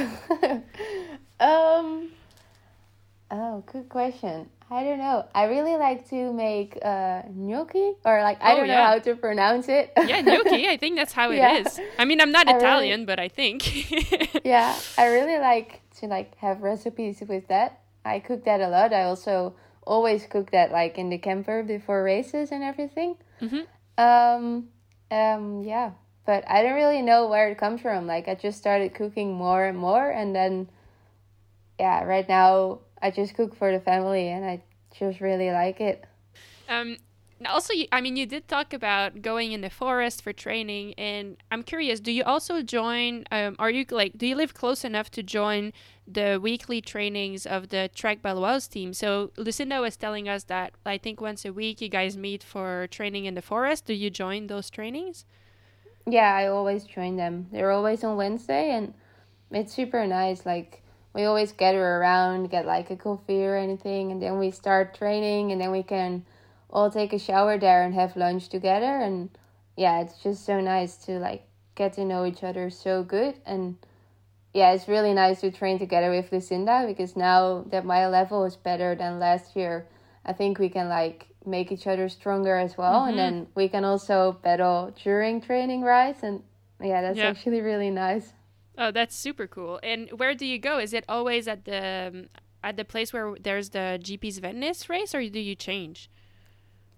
um 1.41 2.11
oh 3.31 3.63
good 3.73 3.89
question 3.89 4.49
i 4.71 4.83
don't 4.85 4.99
know 4.99 5.25
i 5.35 5.45
really 5.45 5.77
like 5.77 6.09
to 6.09 6.33
make 6.33 6.79
uh 6.85 7.23
gnocchi 7.33 7.93
or 8.05 8.23
like 8.23 8.39
i 8.43 8.53
Oh, 8.53 8.57
don't 8.59 8.69
know 8.69 8.83
how 8.85 8.99
to 8.99 9.15
pronounce 9.17 9.69
it 9.69 9.93
Yeah, 10.07 10.21
gnocchi. 10.21 10.69
I 10.69 10.77
think 10.77 10.97
that's 10.97 11.13
how 11.13 11.31
it 11.31 11.39
is. 11.67 11.79
Yeah. 11.79 11.85
I 11.99 12.05
mean, 12.05 12.21
I'm 12.21 12.33
not 12.33 12.47
I 12.49 12.53
really- 12.53 12.65
Italian, 12.65 13.07
but 13.07 13.19
I 13.19 13.29
think. 13.29 14.45
yeah 14.45 14.77
i 14.99 15.07
really 15.07 15.39
like 15.39 15.81
to 16.01 16.07
like 16.07 16.37
have 16.39 16.61
recipes 16.63 17.23
with 17.27 17.49
that 17.49 17.81
i 18.05 18.19
cook 18.19 18.45
that 18.45 18.61
a 18.61 18.69
lot 18.69 18.93
i 18.93 19.03
also 19.05 19.55
always 19.87 20.27
cook 20.27 20.51
that 20.51 20.73
like 20.73 20.99
in 20.99 21.11
the 21.11 21.19
camper 21.19 21.63
before 21.63 22.03
races 22.03 22.51
and 22.53 22.63
everything. 22.63 23.17
Mhm. 23.41 23.67
um 23.99 24.69
um 25.11 25.63
yeah. 25.63 25.93
But 26.27 26.45
i 26.49 26.63
don't 26.63 26.75
really 26.75 27.03
know 27.03 27.29
where 27.29 27.51
it 27.51 27.59
comes 27.59 27.81
from. 27.81 28.07
Like 28.07 28.29
i 28.29 28.35
just 28.35 28.59
started 28.59 28.95
cooking 28.95 29.35
more 29.35 29.65
and 29.65 29.79
more 29.79 30.11
and 30.11 30.35
then 30.35 30.69
yeah 31.79 32.05
right 32.05 32.29
now 32.29 32.79
i 33.03 33.11
just 33.11 33.35
cook 33.35 33.55
for 33.57 33.73
the 33.73 33.81
family 33.81 34.29
and 34.29 34.45
i 34.45 34.63
just 34.99 35.21
really 35.21 35.51
like 35.51 35.81
it. 35.81 36.05
Um, 36.69 36.97
also, 37.47 37.75
I 37.91 38.01
mean, 38.01 38.17
you 38.17 38.27
did 38.27 38.47
talk 38.49 38.73
about 38.73 39.21
going 39.21 39.53
in 39.53 39.61
the 39.61 39.71
forest 39.71 40.23
for 40.23 40.33
training, 40.33 40.95
and 40.95 41.37
I'm 41.51 41.63
curious. 41.63 42.01
Do 42.01 42.13
you 42.13 42.23
also 42.23 42.63
join? 42.63 43.25
Um, 43.33 43.57
are 43.59 43.71
you 43.71 43.85
like? 43.91 44.17
Do 44.17 44.27
you 44.27 44.37
live 44.37 44.55
close 44.55 44.85
enough 44.85 45.11
to 45.13 45.23
join 45.23 45.73
the 46.07 46.39
weekly 46.41 46.81
trainings 46.81 47.45
of 47.45 47.71
the 47.71 47.91
Trek 47.95 48.23
Baloise 48.23 48.69
team? 48.69 48.93
So 48.93 49.33
Lucinda 49.37 49.81
was 49.81 49.97
telling 49.97 50.29
us 50.29 50.45
that 50.45 50.73
I 50.87 50.97
think 50.97 51.21
once 51.21 51.45
a 51.45 51.53
week 51.53 51.81
you 51.81 51.89
guys 51.89 52.17
meet 52.17 52.45
for 52.45 52.87
training 52.91 53.25
in 53.25 53.35
the 53.35 53.43
forest. 53.43 53.87
Do 53.87 53.95
you 53.95 54.11
join 54.11 54.47
those 54.47 54.71
trainings? 54.71 55.25
Yeah, 56.07 56.35
I 56.35 56.47
always 56.47 56.85
join 56.85 57.17
them. 57.17 57.49
They're 57.51 57.73
always 57.73 58.05
on 58.05 58.17
Wednesday, 58.17 58.71
and 58.71 58.95
it's 59.51 59.75
super 59.75 60.07
nice. 60.07 60.47
Like 60.47 60.83
we 61.15 61.25
always 61.25 61.51
gather 61.53 61.83
around, 61.83 62.51
get 62.51 62.65
like 62.65 62.91
a 62.91 62.97
coffee 62.97 63.45
or 63.45 63.57
anything, 63.57 64.13
and 64.13 64.23
then 64.23 64.39
we 64.39 64.53
start 64.53 64.97
training, 64.97 65.51
and 65.51 65.61
then 65.61 65.73
we 65.73 65.83
can 65.83 66.25
all 66.75 66.91
take 66.91 67.13
a 67.13 67.19
shower 67.19 67.57
there 67.57 67.83
and 67.85 67.95
have 67.95 68.17
lunch 68.17 68.49
together. 68.49 68.99
And 68.99 69.31
yeah, 69.77 70.01
it's 70.01 70.23
just 70.23 70.45
so 70.45 70.61
nice 70.61 70.97
to 71.07 71.19
like 71.19 71.47
get 71.77 71.95
to 71.95 72.05
know 72.05 72.27
each 72.27 72.43
other 72.43 72.69
so 72.69 73.03
good. 73.03 73.37
And 73.47 73.77
yeah, 74.53 74.73
it's 74.73 74.89
really 74.89 75.15
nice 75.15 75.41
to 75.41 75.51
train 75.51 75.79
together 75.79 76.11
with 76.11 76.33
Lucinda 76.33 76.85
because 76.87 77.17
now 77.17 77.65
that 77.71 77.85
my 77.85 78.07
level 78.09 78.45
is 78.45 78.57
better 78.57 78.95
than 78.95 79.19
last 79.19 79.57
year, 79.57 79.87
I 80.27 80.33
think 80.33 80.59
we 80.59 80.69
can 80.69 80.89
like 80.89 81.29
make 81.47 81.71
each 81.71 81.87
other 81.87 82.09
stronger 82.09 82.57
as 82.57 82.77
well. 82.77 83.05
And 83.05 83.19
then 83.19 83.47
we 83.55 83.69
can 83.69 83.85
also 83.85 84.39
battle 84.43 84.93
during 85.03 85.41
training 85.41 85.83
rides. 85.83 86.23
And 86.23 86.43
yeah, 86.81 87.03
that's 87.03 87.19
Yeah. 87.19 87.29
actually 87.29 87.61
really 87.61 87.91
nice. 87.91 88.33
Oh, 88.77 88.91
that's 88.91 89.15
super 89.15 89.47
cool. 89.47 89.79
And 89.83 90.11
where 90.19 90.35
do 90.35 90.45
you 90.47 90.59
go? 90.59 90.79
Is 90.79 90.93
it 90.93 91.05
always 91.09 91.47
at 91.47 91.65
the 91.65 92.11
um, 92.13 92.29
at 92.63 92.77
the 92.77 92.85
place 92.85 93.13
where 93.13 93.37
there's 93.41 93.71
the 93.71 94.01
GP 94.03 94.33
Sven 94.33 94.61
Nys 94.61 94.89
race, 94.89 95.15
or 95.15 95.23
do 95.29 95.39
you 95.39 95.55
change? 95.55 96.09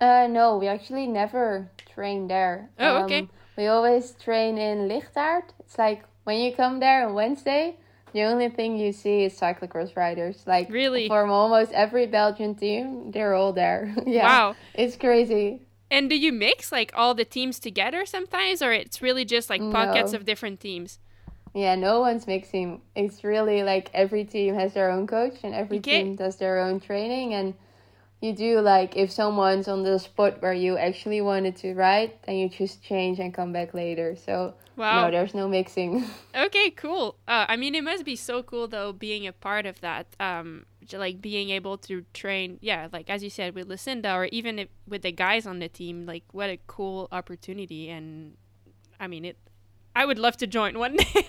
Uh, 0.01 0.27
no, 0.29 0.59
we 0.59 0.67
actually 0.69 1.07
never 1.07 1.71
train 1.95 2.29
there. 2.29 2.71
Oh, 2.79 3.05
okay. 3.05 3.21
Um, 3.21 3.31
we 3.57 3.67
always 3.67 4.13
train 4.13 4.59
in 4.59 4.89
Lichtaart. 4.89 5.51
It's 5.61 5.79
like 5.79 6.05
when 6.25 6.39
you 6.41 6.55
come 6.55 6.81
there 6.81 7.07
on 7.07 7.15
Wednesday, 7.15 7.77
the 8.13 8.23
only 8.23 8.49
thing 8.49 8.77
you 8.77 8.93
see 8.93 9.25
is 9.25 9.39
cyclocross 9.39 9.97
riders. 9.97 10.43
Like 10.47 10.71
Really? 10.71 11.09
from 11.09 11.31
almost 11.31 11.73
every 11.73 12.07
Belgian 12.07 12.55
team, 12.55 13.11
they're 13.11 13.35
all 13.35 13.53
there. 13.53 13.95
yeah, 14.07 14.25
Wow. 14.27 14.57
it's 14.75 14.97
crazy. 14.97 15.63
And 15.91 16.11
do 16.11 16.19
you 16.19 16.33
mix 16.33 16.73
like 16.73 16.91
all 16.95 17.15
the 17.15 17.25
teams 17.25 17.59
together 17.59 18.05
sometimes, 18.05 18.61
or 18.61 18.73
it's 18.73 19.01
really 19.01 19.25
just 19.25 19.49
like 19.49 19.61
pockets 19.71 20.13
No. 20.13 20.17
of 20.19 20.25
different 20.25 20.61
teams? 20.61 20.99
Yeah, 21.55 21.75
no 21.75 22.01
one's 22.01 22.27
mixing. 22.27 22.83
It's 22.95 23.25
really 23.25 23.63
like 23.63 23.89
every 23.95 24.25
team 24.25 24.55
has 24.57 24.75
their 24.75 24.91
own 24.91 25.07
coach 25.07 25.39
and 25.43 25.55
every 25.55 25.79
Okay. 25.79 26.03
team 26.03 26.17
does 26.17 26.37
their 26.37 26.59
own 26.59 26.81
training 26.81 27.33
and 27.33 27.55
you 28.21 28.33
do 28.33 28.61
like 28.61 28.97
if 28.97 29.11
someone's 29.11 29.69
on 29.69 29.83
the 29.83 29.99
spot 29.99 30.41
where 30.41 30.53
you 30.53 30.77
actually 30.79 31.21
wanted 31.21 31.57
to 31.57 31.75
ride, 31.75 32.13
then 32.27 32.37
you 32.37 32.49
just 32.49 32.83
change 32.83 33.19
and 33.19 33.33
come 33.35 33.53
back 33.53 33.75
later. 33.75 34.17
So 34.17 34.55
Wow. 34.77 35.07
no, 35.07 35.11
there's 35.11 35.35
no 35.35 35.49
mixing. 35.49 36.05
Okay, 36.37 36.71
cool. 36.71 37.17
Uh, 37.27 37.47
I 37.49 37.57
mean, 37.57 37.75
it 37.75 37.83
must 37.83 38.05
be 38.05 38.15
so 38.15 38.43
cool 38.43 38.69
though, 38.69 38.93
being 38.93 39.27
a 39.27 39.33
part 39.33 39.65
of 39.65 39.81
that. 39.81 40.07
Um, 40.21 40.67
like 40.93 41.21
being 41.23 41.49
able 41.51 41.79
to 41.79 42.05
train, 42.13 42.59
yeah, 42.61 42.89
like 42.93 43.09
as 43.09 43.23
you 43.25 43.31
said 43.31 43.55
with 43.55 43.69
Lucinda, 43.69 44.13
or 44.15 44.27
even 44.27 44.59
if, 44.59 44.69
with 44.87 45.01
the 45.03 45.13
guys 45.13 45.47
on 45.47 45.59
the 45.61 45.69
team. 45.69 46.05
Like, 46.05 46.25
what 46.33 46.51
a 46.51 46.59
cool 46.67 47.09
opportunity! 47.11 47.89
And 47.89 48.37
I 49.01 49.07
mean, 49.07 49.25
it. 49.25 49.39
I 49.97 50.05
would 50.05 50.19
love 50.19 50.37
to 50.39 50.47
join 50.47 50.79
one 50.79 50.97
day. 50.97 51.07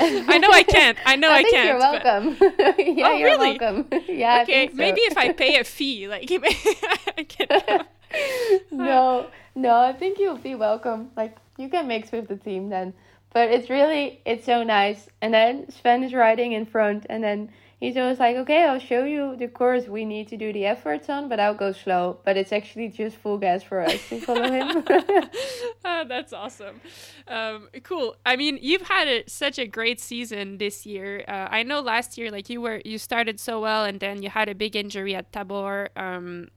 I 0.00 0.38
know 0.38 0.50
I 0.50 0.62
can't. 0.62 0.98
I 1.06 1.16
know 1.16 1.32
I, 1.32 1.42
think 1.42 1.54
can't. 1.54 1.68
You're 1.68 1.78
but- 1.78 2.04
welcome. 2.04 2.36
yeah, 2.98 3.08
Oh, 3.08 3.16
you're 3.16 3.30
really? 3.30 3.58
welcome. 3.58 3.88
yeah. 4.06 4.34
I 4.34 4.42
okay, 4.42 4.68
so. 4.68 4.74
maybe 4.74 5.00
if 5.00 5.16
I 5.16 5.32
pay 5.32 5.56
a 5.58 5.64
fee, 5.64 6.08
like 6.08 6.30
I 6.30 7.24
can. 7.24 7.86
no, 8.70 9.28
no, 9.54 9.76
I 9.80 9.94
think 9.94 10.18
you'll 10.18 10.36
be 10.36 10.54
welcome. 10.54 11.10
Like 11.16 11.38
you 11.56 11.70
can 11.70 11.88
mix 11.88 12.12
with 12.12 12.28
the 12.28 12.36
team 12.36 12.68
then. 12.68 12.92
But 13.32 13.48
it's 13.48 13.70
really 13.70 14.20
it's 14.26 14.44
so 14.44 14.62
nice. 14.62 15.08
And 15.22 15.32
then 15.32 15.70
Sven 15.70 16.04
is 16.04 16.12
riding 16.12 16.52
in 16.52 16.66
front 16.66 17.06
and 17.08 17.24
then 17.24 17.50
he's 17.82 17.96
always 17.96 18.18
like, 18.18 18.36
Okay, 18.36 18.64
I'll 18.64 18.78
show 18.78 19.04
you 19.04 19.36
the 19.36 19.48
course 19.48 19.86
we 19.86 20.04
need 20.04 20.28
to 20.28 20.36
do 20.36 20.52
the 20.52 20.66
efforts 20.66 21.08
on, 21.08 21.28
but 21.28 21.40
I'll 21.40 21.54
go 21.54 21.72
slow. 21.72 22.18
But 22.24 22.36
it's 22.36 22.52
actually 22.52 22.88
just 22.88 23.16
full 23.16 23.38
gas 23.38 23.62
for 23.62 23.80
us 23.80 24.08
to 24.08 24.20
follow 24.20 24.50
him. 24.50 24.84
uh, 25.84 26.04
that's 26.12 26.32
awesome. 26.32 26.80
Um, 27.26 27.68
cool. 27.82 28.16
I 28.24 28.36
mean, 28.36 28.58
you've 28.62 28.88
had 28.88 29.08
a, 29.08 29.24
such 29.26 29.58
a 29.58 29.66
great 29.66 30.00
season 30.00 30.58
this 30.58 30.86
year. 30.86 31.24
Uh, 31.26 31.48
I 31.50 31.62
know 31.64 31.80
last 31.80 32.16
year, 32.16 32.30
like 32.30 32.48
you 32.48 32.60
were, 32.60 32.80
you 32.84 32.98
started 32.98 33.40
so 33.40 33.60
well, 33.60 33.84
and 33.84 33.98
then 33.98 34.22
you 34.22 34.30
had 34.30 34.48
a 34.48 34.54
big 34.54 34.76
injury 34.76 35.14
at 35.14 35.32
Tabor. 35.32 35.88
Um, 35.96 36.48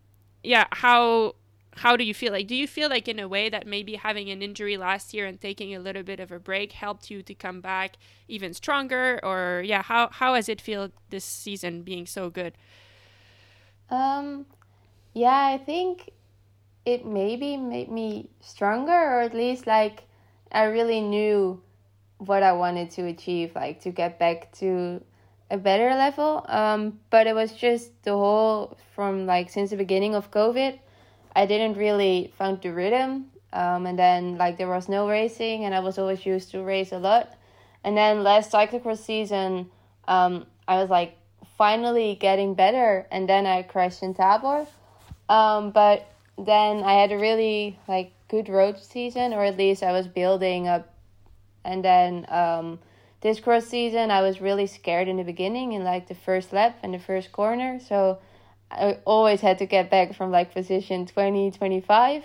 yeah, 0.44 0.66
how 0.72 1.36
how 1.76 1.98
do 1.98 2.04
you 2.06 2.14
feel? 2.14 2.32
Like, 2.32 2.48
do 2.48 2.56
you 2.56 2.68
feel 2.68 2.90
like 2.90 3.08
in 3.08 3.20
a 3.20 3.28
way 3.28 3.50
that 3.50 3.68
maybe 3.68 3.96
having 3.96 4.30
an 4.30 4.42
injury 4.42 4.78
last 4.78 5.14
year 5.14 5.26
and 5.26 5.40
taking 5.40 5.76
a 5.76 5.80
little 5.80 6.04
bit 6.04 6.22
of 6.22 6.32
a 6.32 6.40
break 6.40 6.72
helped 6.72 7.12
you 7.12 7.22
to 7.24 7.34
come 7.34 7.60
back 7.60 7.98
even 8.28 8.54
stronger? 8.54 9.20
Or 9.24 9.62
yeah, 9.66 9.82
how 9.82 10.10
how 10.10 10.36
has 10.36 10.48
it 10.48 10.62
feel 10.62 10.92
this 11.10 11.26
season 11.26 11.82
being 11.84 12.06
so 12.06 12.30
good? 12.30 12.54
Um, 13.90 14.46
yeah, 15.14 15.52
I 15.54 15.58
think 15.58 16.12
it 16.86 17.06
maybe 17.06 17.58
made 17.58 17.92
me 17.92 18.30
stronger, 18.40 18.94
or 18.94 19.22
at 19.22 19.34
least 19.34 19.68
like 19.68 20.04
I 20.54 20.64
really 20.64 21.02
knew 21.02 21.62
what 22.20 22.42
I 22.42 22.54
wanted 22.54 22.90
to 22.92 23.06
achieve, 23.08 23.54
like 23.54 23.82
to 23.82 23.92
get 23.92 24.18
back 24.18 24.54
to 24.60 25.04
a 25.52 25.58
better 25.58 25.90
level. 25.90 26.46
Um, 26.48 27.00
but 27.10 27.28
it 27.28 27.36
was 27.36 27.52
just 27.52 28.02
the 28.04 28.14
whole 28.14 28.78
from 28.96 29.26
like 29.26 29.50
since 29.50 29.72
the 29.72 29.78
beginning 29.78 30.16
of 30.16 30.32
COVID 30.32 30.80
I 31.36 31.46
didn't 31.46 31.78
really 31.78 32.34
find 32.38 32.62
the 32.62 32.72
rhythm. 32.72 33.32
Um, 33.52 33.86
and 33.86 33.98
then 33.98 34.38
like 34.38 34.58
there 34.58 34.68
was 34.68 34.90
no 34.90 35.08
racing, 35.08 35.64
and 35.64 35.74
I 35.74 35.80
was 35.80 35.98
always 35.98 36.26
used 36.26 36.52
to 36.52 36.62
race 36.62 36.92
a 36.92 36.98
lot. 36.98 37.36
And 37.84 37.96
then 37.96 38.24
last 38.24 38.52
cyclocross 38.52 38.98
season, 38.98 39.70
um, 40.08 40.46
I 40.68 40.82
was 40.82 40.90
like 40.90 41.18
finally 41.58 42.16
getting 42.20 42.54
better, 42.54 43.08
and 43.12 43.30
then 43.30 43.46
I 43.46 43.64
crashed 43.64 44.04
in 44.04 44.14
Tabor. 44.14 44.68
Um, 45.30 45.72
but 45.72 46.06
then 46.38 46.84
I 46.84 46.94
had 46.94 47.12
a 47.12 47.18
really 47.18 47.80
like 47.88 48.12
good 48.28 48.50
road 48.50 48.80
season, 48.80 49.34
or 49.34 49.46
at 49.46 49.58
least 49.58 49.84
I 49.84 49.92
was 49.92 50.08
building 50.08 50.68
up. 50.68 50.94
And 51.64 51.84
then 51.84 52.26
um, 52.30 52.80
this 53.22 53.40
cross 53.40 53.66
season, 53.66 54.12
I 54.12 54.22
was 54.22 54.42
really 54.42 54.68
scared 54.68 55.08
in 55.08 55.18
the 55.18 55.24
beginning, 55.24 55.74
in 55.74 55.84
like 55.84 56.08
the 56.08 56.16
first 56.16 56.52
lap 56.52 56.78
and 56.84 56.94
the 56.94 57.00
first 57.00 57.32
corner. 57.32 57.80
So 57.80 58.20
I 58.76 59.00
always 59.06 59.42
had 59.42 59.58
to 59.60 59.66
get 59.66 59.90
back 59.90 60.16
from 60.16 60.32
like 60.32 60.54
position 60.54 61.06
20, 61.06 61.52
25. 61.52 62.24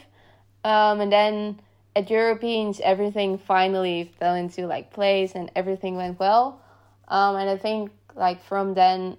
Um, 0.65 1.01
and 1.01 1.13
then 1.13 1.61
at 1.97 2.11
Europeans, 2.11 2.81
everything 2.81 3.39
finally 3.39 4.13
fell 4.19 4.35
into 4.35 4.67
like 4.67 4.93
place 4.93 5.35
and 5.35 5.51
everything 5.57 5.97
went 5.97 6.19
well. 6.19 6.61
Um, 7.09 7.37
and 7.37 7.49
I 7.49 7.57
think 7.57 7.91
like 8.15 8.43
from 8.45 8.75
then, 8.75 9.17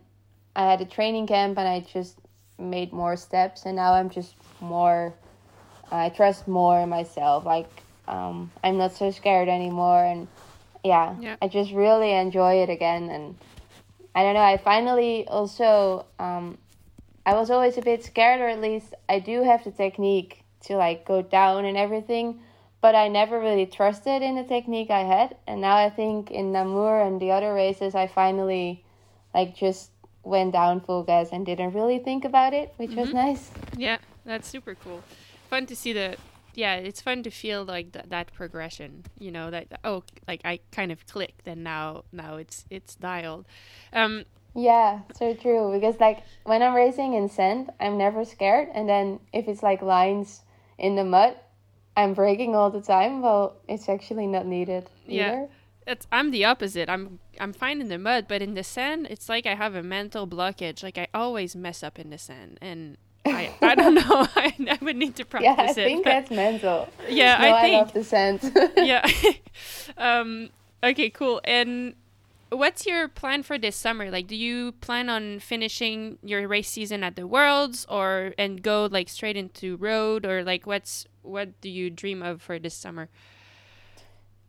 I 0.56 0.70
had 0.70 0.82
a 0.82 0.86
training 0.86 1.28
camp 1.28 1.58
and 1.58 1.68
I 1.68 1.80
just 1.80 2.18
made 2.60 2.92
more 2.94 3.16
steps. 3.16 3.66
And 3.66 3.76
now 3.76 3.94
I'm 3.94 4.10
just 4.10 4.36
more, 4.60 5.14
I 5.92 6.10
trust 6.10 6.48
more 6.48 6.80
in 6.82 6.90
myself. 6.90 7.46
Like 7.46 7.70
um, 8.08 8.52
I'm 8.64 8.78
not 8.78 8.94
so 8.94 9.12
scared 9.12 9.48
anymore. 9.48 10.04
And 10.04 10.28
yeah, 10.84 11.16
yeah, 11.20 11.36
I 11.42 11.48
just 11.48 11.72
really 11.72 12.12
enjoy 12.12 12.56
it 12.56 12.70
again. 12.70 13.10
And 13.10 13.36
I 14.14 14.24
don't 14.24 14.34
know, 14.34 14.42
I 14.42 14.58
finally 14.58 15.26
also 15.28 16.06
um, 16.20 16.58
I 17.26 17.36
was 17.36 17.50
always 17.50 17.78
a 17.78 17.82
bit 17.82 18.04
scared, 18.04 18.42
or 18.42 18.48
at 18.48 18.62
least 18.62 18.94
I 19.08 19.20
do 19.20 19.44
have 19.44 19.64
the 19.64 19.72
technique 19.72 20.44
to 20.62 20.76
like 20.76 21.06
go 21.06 21.22
down 21.22 21.66
and 21.66 21.78
everything, 21.78 22.42
but 22.82 22.96
I 22.96 23.08
never 23.08 23.40
really 23.40 23.66
trusted 23.66 24.22
in 24.22 24.36
the 24.36 24.44
technique 24.44 24.90
I 24.90 25.02
had. 25.02 25.36
And 25.48 25.62
now 25.62 25.78
I 25.78 25.90
think 25.90 26.32
in 26.32 26.52
Namur 26.52 27.02
and 27.02 27.22
the 27.22 27.32
other 27.32 27.54
races, 27.54 27.96
I 27.96 28.08
finally 28.08 28.84
like 29.34 29.56
just 29.56 29.92
went 30.24 30.54
down 30.54 30.82
full 30.82 31.04
gas 31.04 31.30
and 31.32 31.46
didn't 31.46 31.74
really 31.74 32.00
think 32.00 32.26
about 32.26 32.54
it, 32.54 32.74
which 32.78 32.92
mm-hmm. 32.92 33.00
was 33.00 33.14
nice. 33.14 33.52
Yeah, 33.78 33.98
that's 34.26 34.48
super 34.48 34.76
cool. 34.76 35.04
Fun 35.50 35.66
to 35.68 35.76
see 35.76 35.94
the 35.94 36.18
yeah, 36.54 36.76
it's 36.76 37.02
fun 37.02 37.24
to 37.24 37.30
feel 37.30 37.64
like 37.64 37.94
th- 37.94 38.06
that 38.10 38.34
progression. 38.34 39.06
You 39.20 39.32
know 39.32 39.52
that 39.52 39.80
oh, 39.84 40.04
like 40.28 40.42
I 40.44 40.60
kind 40.72 40.92
of 40.92 41.06
clicked, 41.08 41.48
and 41.48 41.64
now 41.64 42.04
now 42.12 42.36
it's 42.38 42.66
it's 42.70 42.96
dialed. 42.96 43.46
Um, 43.94 44.26
yeah, 44.54 45.00
so 45.16 45.34
true. 45.34 45.72
Because 45.74 46.00
like 46.00 46.24
when 46.44 46.62
I'm 46.62 46.74
racing 46.74 47.14
in 47.14 47.30
sand, 47.30 47.72
I'm 47.80 47.98
never 47.98 48.26
scared, 48.26 48.70
and 48.74 48.88
then 48.88 49.20
if 49.34 49.48
it's 49.48 49.64
like 49.64 49.82
lines 49.82 50.42
in 50.78 50.96
the 50.96 51.04
mud, 51.04 51.36
I'm 51.96 52.14
braking 52.14 52.56
all 52.56 52.70
the 52.70 52.82
time. 52.82 53.22
Well, 53.22 53.58
it's 53.68 53.88
actually 53.90 54.28
not 54.28 54.46
needed. 54.46 54.90
Yeah, 55.06 55.28
either. 55.28 55.48
it's 55.88 56.08
I'm 56.12 56.32
the 56.32 56.46
opposite. 56.46 56.90
I'm 56.90 57.20
I'm 57.40 57.54
fine 57.54 57.82
in 57.82 57.90
the 57.90 57.98
mud, 57.98 58.26
but 58.28 58.42
in 58.42 58.54
the 58.54 58.64
sand, 58.64 59.08
it's 59.10 59.30
like 59.30 59.46
I 59.46 59.56
have 59.56 59.76
a 59.76 59.84
mental 59.84 60.28
blockage. 60.28 60.84
Like 60.84 60.98
I 60.98 61.08
always 61.14 61.56
mess 61.56 61.84
up 61.84 62.00
in 62.00 62.10
the 62.10 62.18
sand, 62.18 62.58
and 62.62 62.98
I, 63.26 63.54
I 63.62 63.76
don't 63.82 63.96
know. 63.96 64.02
I, 64.36 64.54
I 64.70 64.78
would 64.82 64.96
need 64.96 65.16
to 65.18 65.26
practice 65.26 65.52
it. 65.52 65.58
yeah, 65.58 65.70
I 65.70 65.74
think 65.74 66.06
that's 66.06 66.32
mental. 66.32 66.90
Yeah, 67.10 67.38
no, 67.38 67.56
I 67.56 67.62
think. 67.62 67.76
I 67.76 67.80
love 67.80 67.94
the 67.94 68.04
sand. 68.04 68.52
yeah. 68.78 69.10
um. 69.98 70.50
Okay. 70.84 71.10
Cool. 71.10 71.42
And 71.44 71.96
what's 72.52 72.86
your 72.86 73.08
plan 73.08 73.44
for 73.44 73.58
this 73.58 73.76
summer? 73.76 74.12
Like, 74.12 74.28
do 74.28 74.36
you 74.36 74.74
plan 74.74 75.10
on 75.10 75.40
finishing 75.40 76.18
your 76.22 76.48
race 76.48 76.70
season 76.70 77.04
at 77.04 77.16
the 77.16 77.26
Worlds, 77.28 77.86
or 77.90 78.34
and 78.38 78.62
go 78.62 78.88
like 78.92 79.10
straight 79.10 79.38
into 79.38 79.78
road, 79.78 80.26
or 80.26 80.44
like 80.44 80.68
what's 80.68 81.06
what 81.22 81.60
do 81.62 81.70
you 81.70 81.90
dream 81.90 82.22
of 82.22 82.42
for 82.42 82.60
this 82.60 82.76
summer? 82.76 83.10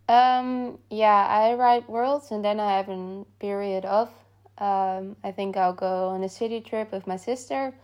Um, 0.08 0.78
yeah, 0.90 1.26
I 1.28 1.54
ride 1.54 1.88
Worlds, 1.88 2.30
and 2.30 2.44
then 2.44 2.60
I 2.60 2.76
have 2.76 2.88
a 2.88 3.24
period 3.38 3.84
off. 3.84 4.10
Um, 4.58 5.16
I 5.24 5.32
think 5.32 5.56
I'll 5.56 5.72
go 5.72 6.08
on 6.08 6.22
a 6.24 6.28
city 6.28 6.60
trip 6.60 6.92
with 6.92 7.06
my 7.06 7.16
sister. 7.16 7.74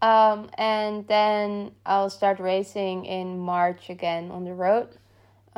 Um, 0.00 0.50
and 0.56 1.06
then 1.08 1.72
I'll 1.84 2.10
start 2.10 2.38
racing 2.38 3.04
in 3.04 3.38
March 3.38 3.90
again 3.90 4.30
on 4.30 4.44
the 4.44 4.54
road. 4.54 4.96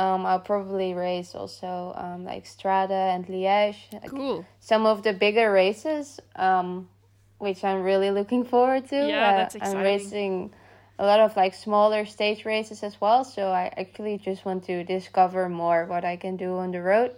Um, 0.01 0.25
I'll 0.25 0.41
probably 0.41 0.95
race 0.95 1.35
also 1.35 1.93
um, 1.95 2.25
like 2.25 2.47
Strada 2.47 3.13
and 3.15 3.27
Liège. 3.27 3.77
Cool. 4.09 4.47
Some 4.59 4.87
of 4.87 5.03
the 5.03 5.13
bigger 5.13 5.53
races, 5.53 6.19
um, 6.37 6.89
which 7.37 7.63
I'm 7.63 7.83
really 7.83 8.11
looking 8.11 8.45
forward 8.45 8.89
to. 8.89 8.97
Yeah, 8.97 9.29
uh, 9.29 9.37
that's 9.37 9.57
exciting. 9.57 9.79
I'm 9.79 9.85
racing 9.85 10.55
a 10.99 11.05
lot 11.05 11.21
of 11.21 11.37
like 11.37 11.53
smaller 11.53 12.07
stage 12.07 12.47
races 12.47 12.83
as 12.83 12.99
well. 12.99 13.25
So 13.25 13.49
I 13.49 13.71
actually 13.77 14.17
just 14.17 14.47
want 14.47 14.65
to 14.65 14.85
discover 14.85 15.51
more 15.51 15.85
what 15.85 16.03
I 16.07 16.17
can 16.17 16.39
do 16.39 16.57
on 16.57 16.71
the 16.73 16.81
road. 16.81 17.13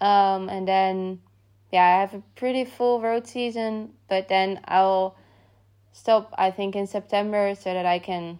Um, 0.00 0.48
and 0.48 0.68
then, 0.68 1.20
yeah, 1.72 1.82
I 1.82 2.00
have 2.02 2.14
a 2.14 2.22
pretty 2.36 2.64
full 2.66 3.00
road 3.00 3.26
season, 3.26 3.94
but 4.08 4.28
then 4.28 4.60
I'll 4.66 5.16
stop, 5.92 6.32
I 6.38 6.52
think, 6.52 6.76
in 6.76 6.86
September 6.86 7.56
so 7.56 7.72
that 7.72 7.86
I 7.86 7.98
can 7.98 8.38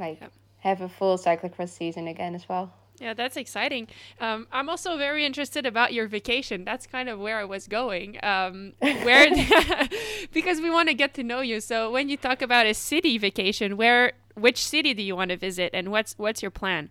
like 0.00 0.20
have 0.58 0.80
a 0.80 0.88
full 0.88 1.16
cyclocross 1.16 1.68
season 1.68 2.08
again 2.08 2.34
as 2.34 2.48
well. 2.48 2.72
Yeah, 3.00 3.12
that's 3.12 3.36
exciting. 3.36 3.88
Um, 4.20 4.46
I'm 4.52 4.68
also 4.68 4.96
very 4.96 5.24
interested 5.24 5.66
about 5.66 5.92
your 5.92 6.06
vacation. 6.06 6.64
That's 6.64 6.86
kind 6.86 7.08
of 7.08 7.18
where 7.18 7.38
I 7.38 7.44
was 7.44 7.66
going. 7.66 8.18
Um, 8.22 8.72
where, 8.78 9.28
because 10.32 10.60
we 10.60 10.70
want 10.70 10.88
to 10.88 10.94
get 10.94 11.14
to 11.14 11.24
know 11.24 11.40
you. 11.40 11.60
So 11.60 11.90
when 11.90 12.08
you 12.08 12.16
talk 12.16 12.40
about 12.40 12.66
a 12.66 12.74
city 12.74 13.18
vacation, 13.18 13.76
where, 13.76 14.12
which 14.34 14.64
city 14.64 14.94
do 14.94 15.02
you 15.02 15.16
want 15.16 15.30
to 15.30 15.36
visit, 15.36 15.70
and 15.74 15.90
what's 15.90 16.14
what's 16.18 16.40
your 16.40 16.52
plan? 16.52 16.90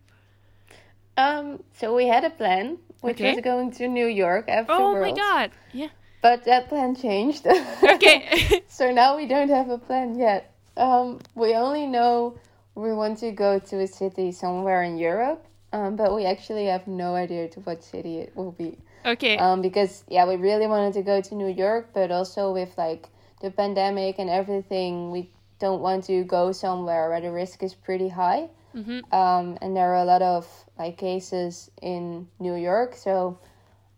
Um, 1.15 1.63
so 1.73 1.95
we 1.95 2.07
had 2.07 2.23
a 2.25 2.29
plan, 2.29 2.79
which 3.01 3.17
okay. 3.17 3.35
was 3.35 3.43
going 3.43 3.71
to 3.71 3.87
New 3.87 4.07
York 4.07 4.49
after. 4.49 4.73
Oh 4.73 4.99
my 4.99 5.11
god! 5.11 5.51
Yeah. 5.71 5.89
But 6.21 6.45
that 6.45 6.69
plan 6.69 6.95
changed. 6.95 7.47
okay. 7.83 8.63
so 8.67 8.91
now 8.91 9.17
we 9.17 9.27
don't 9.27 9.49
have 9.49 9.69
a 9.69 9.77
plan 9.77 10.17
yet. 10.17 10.53
Um, 10.75 11.19
we 11.35 11.53
only 11.53 11.85
know 11.85 12.37
we 12.75 12.93
want 12.93 13.19
to 13.19 13.31
go 13.31 13.59
to 13.59 13.81
a 13.81 13.87
city 13.87 14.31
somewhere 14.31 14.83
in 14.83 14.97
Europe 14.97 15.45
um, 15.73 15.95
but 15.95 16.15
we 16.15 16.25
actually 16.25 16.67
have 16.67 16.87
no 16.87 17.15
idea 17.15 17.49
to 17.49 17.59
what 17.61 17.83
city 17.83 18.19
it 18.19 18.31
will 18.35 18.51
be. 18.51 18.77
Okay. 19.05 19.37
Um, 19.37 19.61
because 19.61 20.03
yeah, 20.07 20.25
we 20.25 20.35
really 20.35 20.67
wanted 20.67 20.93
to 20.93 21.01
go 21.01 21.19
to 21.19 21.35
New 21.35 21.49
York, 21.49 21.89
but 21.93 22.11
also 22.11 22.53
with 22.53 22.77
like 22.77 23.09
the 23.41 23.49
pandemic 23.51 24.19
and 24.19 24.29
everything, 24.29 25.11
we 25.11 25.31
don't 25.59 25.81
want 25.81 26.05
to 26.05 26.23
go 26.23 26.51
somewhere 26.51 27.09
where 27.09 27.19
the 27.19 27.31
risk 27.31 27.63
is 27.63 27.73
pretty 27.73 28.07
high. 28.07 28.49
Mm-hmm. 28.75 29.13
Um, 29.13 29.57
and 29.61 29.75
there 29.75 29.91
are 29.93 30.01
a 30.01 30.05
lot 30.05 30.21
of 30.21 30.47
like 30.77 30.97
cases 30.97 31.69
in 31.81 32.27
New 32.39 32.55
York, 32.55 32.95
so 32.95 33.39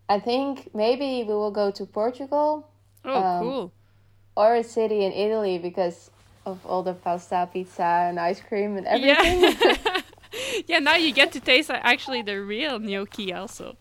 I 0.08 0.18
think 0.18 0.74
maybe 0.74 1.24
we 1.24 1.34
will 1.34 1.50
go 1.50 1.70
to 1.70 1.84
Portugal. 1.86 2.68
Oh, 3.04 3.22
um, 3.22 3.42
cool. 3.44 3.72
Or 4.36 4.54
a 4.56 4.64
city 4.64 5.04
in 5.04 5.12
Italy 5.12 5.58
because 5.58 6.10
of 6.44 6.64
all 6.64 6.82
the 6.82 6.94
pasta, 6.94 7.48
pizza, 7.52 8.08
and 8.08 8.18
ice 8.18 8.40
cream 8.40 8.76
and 8.76 8.86
everything. 8.86 9.42
Yeah. 9.42 9.76
yeah, 10.66 10.78
now 10.78 10.96
you 10.96 11.12
get 11.12 11.32
to 11.32 11.40
taste 11.40 11.70
actually 11.70 12.22
the 12.22 12.40
real 12.40 12.78
gnocchi 12.78 13.32
also. 13.32 13.76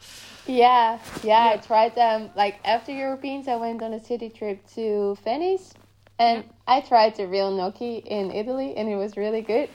Yeah, 0.47 0.99
yeah, 1.23 1.45
yeah, 1.45 1.53
I 1.53 1.57
tried 1.57 1.95
them. 1.95 2.29
Like 2.35 2.59
after 2.65 2.91
Europeans, 2.91 3.47
I 3.47 3.55
went 3.55 3.81
on 3.81 3.93
a 3.93 4.03
city 4.03 4.29
trip 4.29 4.65
to 4.75 5.17
Venice, 5.23 5.73
and 6.19 6.43
yeah. 6.43 6.51
I 6.67 6.81
tried 6.81 7.15
the 7.15 7.27
real 7.27 7.51
gnocchi 7.51 7.97
in 7.97 8.31
Italy, 8.31 8.75
and 8.75 8.89
it 8.89 8.95
was 8.95 9.17
really 9.17 9.41
good. 9.41 9.69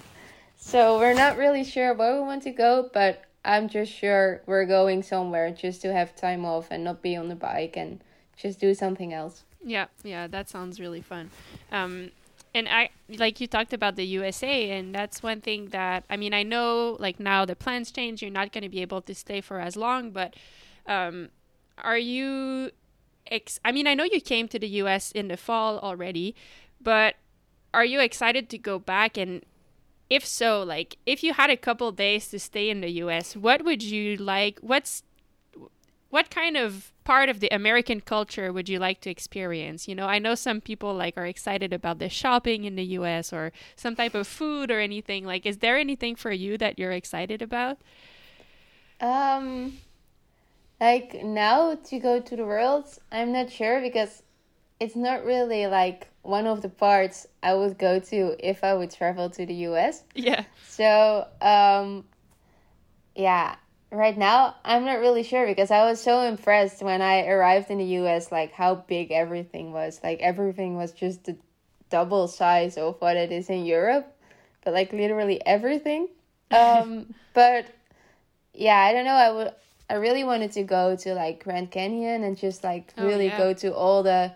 So 0.56 0.98
we're 0.98 1.14
not 1.14 1.38
really 1.38 1.64
sure 1.64 1.94
where 1.94 2.14
we 2.14 2.20
want 2.20 2.42
to 2.44 2.50
go, 2.50 2.90
but 2.92 3.24
I'm 3.44 3.68
just 3.68 3.92
sure 3.92 4.42
we're 4.46 4.66
going 4.66 5.02
somewhere 5.02 5.50
just 5.50 5.80
to 5.82 5.92
have 5.92 6.14
time 6.14 6.44
off 6.44 6.68
and 6.70 6.84
not 6.84 7.02
be 7.02 7.16
on 7.16 7.28
the 7.28 7.34
bike 7.34 7.76
and 7.76 8.00
just 8.36 8.60
do 8.60 8.74
something 8.74 9.14
else. 9.14 9.44
Yeah, 9.64 9.86
yeah, 10.02 10.26
that 10.26 10.48
sounds 10.48 10.78
really 10.78 11.00
fun. 11.00 11.30
Um, 11.72 12.10
and 12.54 12.68
I 12.68 12.90
like 13.08 13.40
you 13.40 13.46
talked 13.46 13.72
about 13.72 13.96
the 13.96 14.04
USA, 14.04 14.70
and 14.70 14.94
that's 14.94 15.22
one 15.22 15.40
thing 15.40 15.66
that 15.66 16.04
I 16.10 16.16
mean 16.16 16.34
I 16.34 16.42
know 16.42 16.96
like 16.98 17.20
now 17.20 17.44
the 17.44 17.56
plans 17.56 17.90
change. 17.90 18.22
You're 18.22 18.30
not 18.30 18.52
going 18.52 18.62
to 18.62 18.68
be 18.68 18.82
able 18.82 19.02
to 19.02 19.14
stay 19.14 19.40
for 19.40 19.60
as 19.60 19.76
long, 19.76 20.10
but 20.10 20.34
um, 20.86 21.28
are 21.78 21.98
you? 21.98 22.70
Ex- 23.26 23.60
I 23.64 23.70
mean, 23.70 23.86
I 23.86 23.94
know 23.94 24.04
you 24.04 24.20
came 24.20 24.48
to 24.48 24.58
the 24.58 24.68
US 24.82 25.12
in 25.12 25.28
the 25.28 25.36
fall 25.36 25.78
already, 25.78 26.34
but 26.80 27.14
are 27.72 27.84
you 27.84 28.00
excited 28.00 28.48
to 28.50 28.58
go 28.58 28.78
back? 28.78 29.16
And 29.16 29.44
if 30.08 30.26
so, 30.26 30.62
like 30.62 30.96
if 31.06 31.22
you 31.22 31.34
had 31.34 31.50
a 31.50 31.56
couple 31.56 31.92
days 31.92 32.28
to 32.28 32.38
stay 32.38 32.68
in 32.68 32.80
the 32.80 32.90
US, 33.04 33.36
what 33.36 33.64
would 33.64 33.82
you 33.82 34.16
like? 34.16 34.58
What's 34.60 35.04
what 36.08 36.30
kind 36.30 36.56
of 36.56 36.92
part 37.10 37.28
of 37.28 37.40
the 37.40 37.52
American 37.52 38.00
culture 38.00 38.52
would 38.52 38.68
you 38.68 38.78
like 38.78 39.00
to 39.00 39.10
experience? 39.10 39.88
You 39.88 39.96
know, 39.96 40.06
I 40.06 40.20
know 40.20 40.36
some 40.36 40.60
people 40.60 40.94
like 40.94 41.16
are 41.16 41.26
excited 41.26 41.72
about 41.72 41.98
the 41.98 42.08
shopping 42.08 42.62
in 42.62 42.76
the 42.76 42.84
US 42.98 43.32
or 43.32 43.50
some 43.74 43.96
type 43.96 44.14
of 44.14 44.28
food 44.28 44.70
or 44.70 44.78
anything. 44.78 45.24
Like 45.24 45.44
is 45.44 45.58
there 45.58 45.76
anything 45.76 46.14
for 46.14 46.30
you 46.30 46.56
that 46.58 46.78
you're 46.78 46.92
excited 46.92 47.42
about? 47.42 47.78
Um 49.00 49.78
like 50.80 51.24
now 51.24 51.74
to 51.74 51.98
go 51.98 52.20
to 52.20 52.36
the 52.36 52.44
world, 52.44 52.86
I'm 53.10 53.32
not 53.32 53.50
sure 53.50 53.80
because 53.80 54.22
it's 54.78 54.94
not 54.94 55.24
really 55.24 55.66
like 55.66 56.08
one 56.22 56.46
of 56.46 56.62
the 56.62 56.68
parts 56.68 57.26
I 57.42 57.54
would 57.54 57.76
go 57.76 57.98
to 57.98 58.36
if 58.38 58.62
I 58.62 58.72
would 58.74 58.92
travel 58.92 59.28
to 59.30 59.44
the 59.44 59.54
US. 59.68 60.04
Yeah. 60.14 60.44
So, 60.68 61.26
um 61.42 62.04
yeah, 63.16 63.56
right 63.92 64.16
now 64.16 64.54
i'm 64.64 64.84
not 64.84 65.00
really 65.00 65.22
sure 65.22 65.46
because 65.46 65.70
i 65.70 65.84
was 65.84 66.00
so 66.00 66.22
impressed 66.22 66.82
when 66.82 67.02
i 67.02 67.26
arrived 67.26 67.70
in 67.70 67.78
the 67.78 67.84
us 67.84 68.30
like 68.30 68.52
how 68.52 68.74
big 68.74 69.10
everything 69.10 69.72
was. 69.72 70.00
Like 70.02 70.20
everything 70.20 70.76
was 70.76 70.92
just 70.92 71.24
the 71.24 71.36
double 71.90 72.28
size 72.28 72.76
of 72.78 73.00
what 73.00 73.16
it 73.16 73.32
is 73.32 73.50
in 73.50 73.64
europe 73.64 74.06
but 74.64 74.74
like 74.74 74.92
literally 74.92 75.44
everything. 75.46 76.08
Um 76.52 77.14
but 77.32 77.66
yeah 78.54 78.78
i 78.78 78.92
don't 78.92 79.04
know. 79.04 79.12
I 79.12 79.30
would 79.30 79.52
i 79.88 79.94
really 79.94 80.24
wanted 80.24 80.52
to 80.52 80.62
go 80.64 80.96
to 80.96 81.14
like 81.14 81.42
grand 81.44 81.70
canyon 81.70 82.22
and 82.24 82.36
just 82.36 82.62
like 82.64 82.92
Oh, 82.98 83.06
really 83.06 83.26
yeah. 83.26 83.38
go 83.38 83.52
to 83.54 83.74
all 83.74 84.02
the 84.02 84.32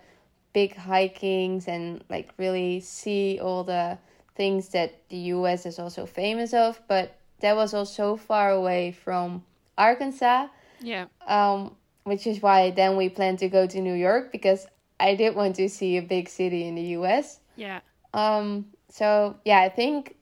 big 0.53 0.75
hikings 0.77 1.67
and 1.69 2.03
like 2.09 2.31
really 2.39 2.81
see 2.81 3.41
all 3.43 3.65
the 3.65 3.99
things 4.37 4.69
that 4.71 5.09
the 5.11 5.19
us 5.19 5.67
is 5.67 5.79
also 5.79 6.07
famous 6.07 6.55
of 6.55 6.81
but 6.89 7.17
that 7.41 7.57
was 7.57 7.75
all 7.75 7.87
so 7.87 8.17
far 8.17 8.51
away 8.51 8.93
from 8.93 9.45
Arkansas, 9.77 10.49
Yeah. 10.81 11.07
um, 11.27 11.77
which 12.05 12.27
is 12.27 12.41
why 12.43 12.71
then 12.71 12.97
we 12.97 13.09
planned 13.09 13.39
to 13.41 13.49
go 13.49 13.67
to 13.67 13.81
New 13.81 13.95
York 13.95 14.31
because 14.33 14.67
I 15.01 15.15
did 15.15 15.35
want 15.35 15.57
to 15.57 15.69
see 15.69 15.97
a 15.97 16.03
big 16.03 16.29
city 16.29 16.67
in 16.67 16.75
the 16.75 16.97
US. 16.99 17.41
Yeah. 17.57 17.81
Um, 18.13 18.67
so 18.89 19.37
yeah, 19.45 19.61
I 19.61 19.69
think 19.69 20.17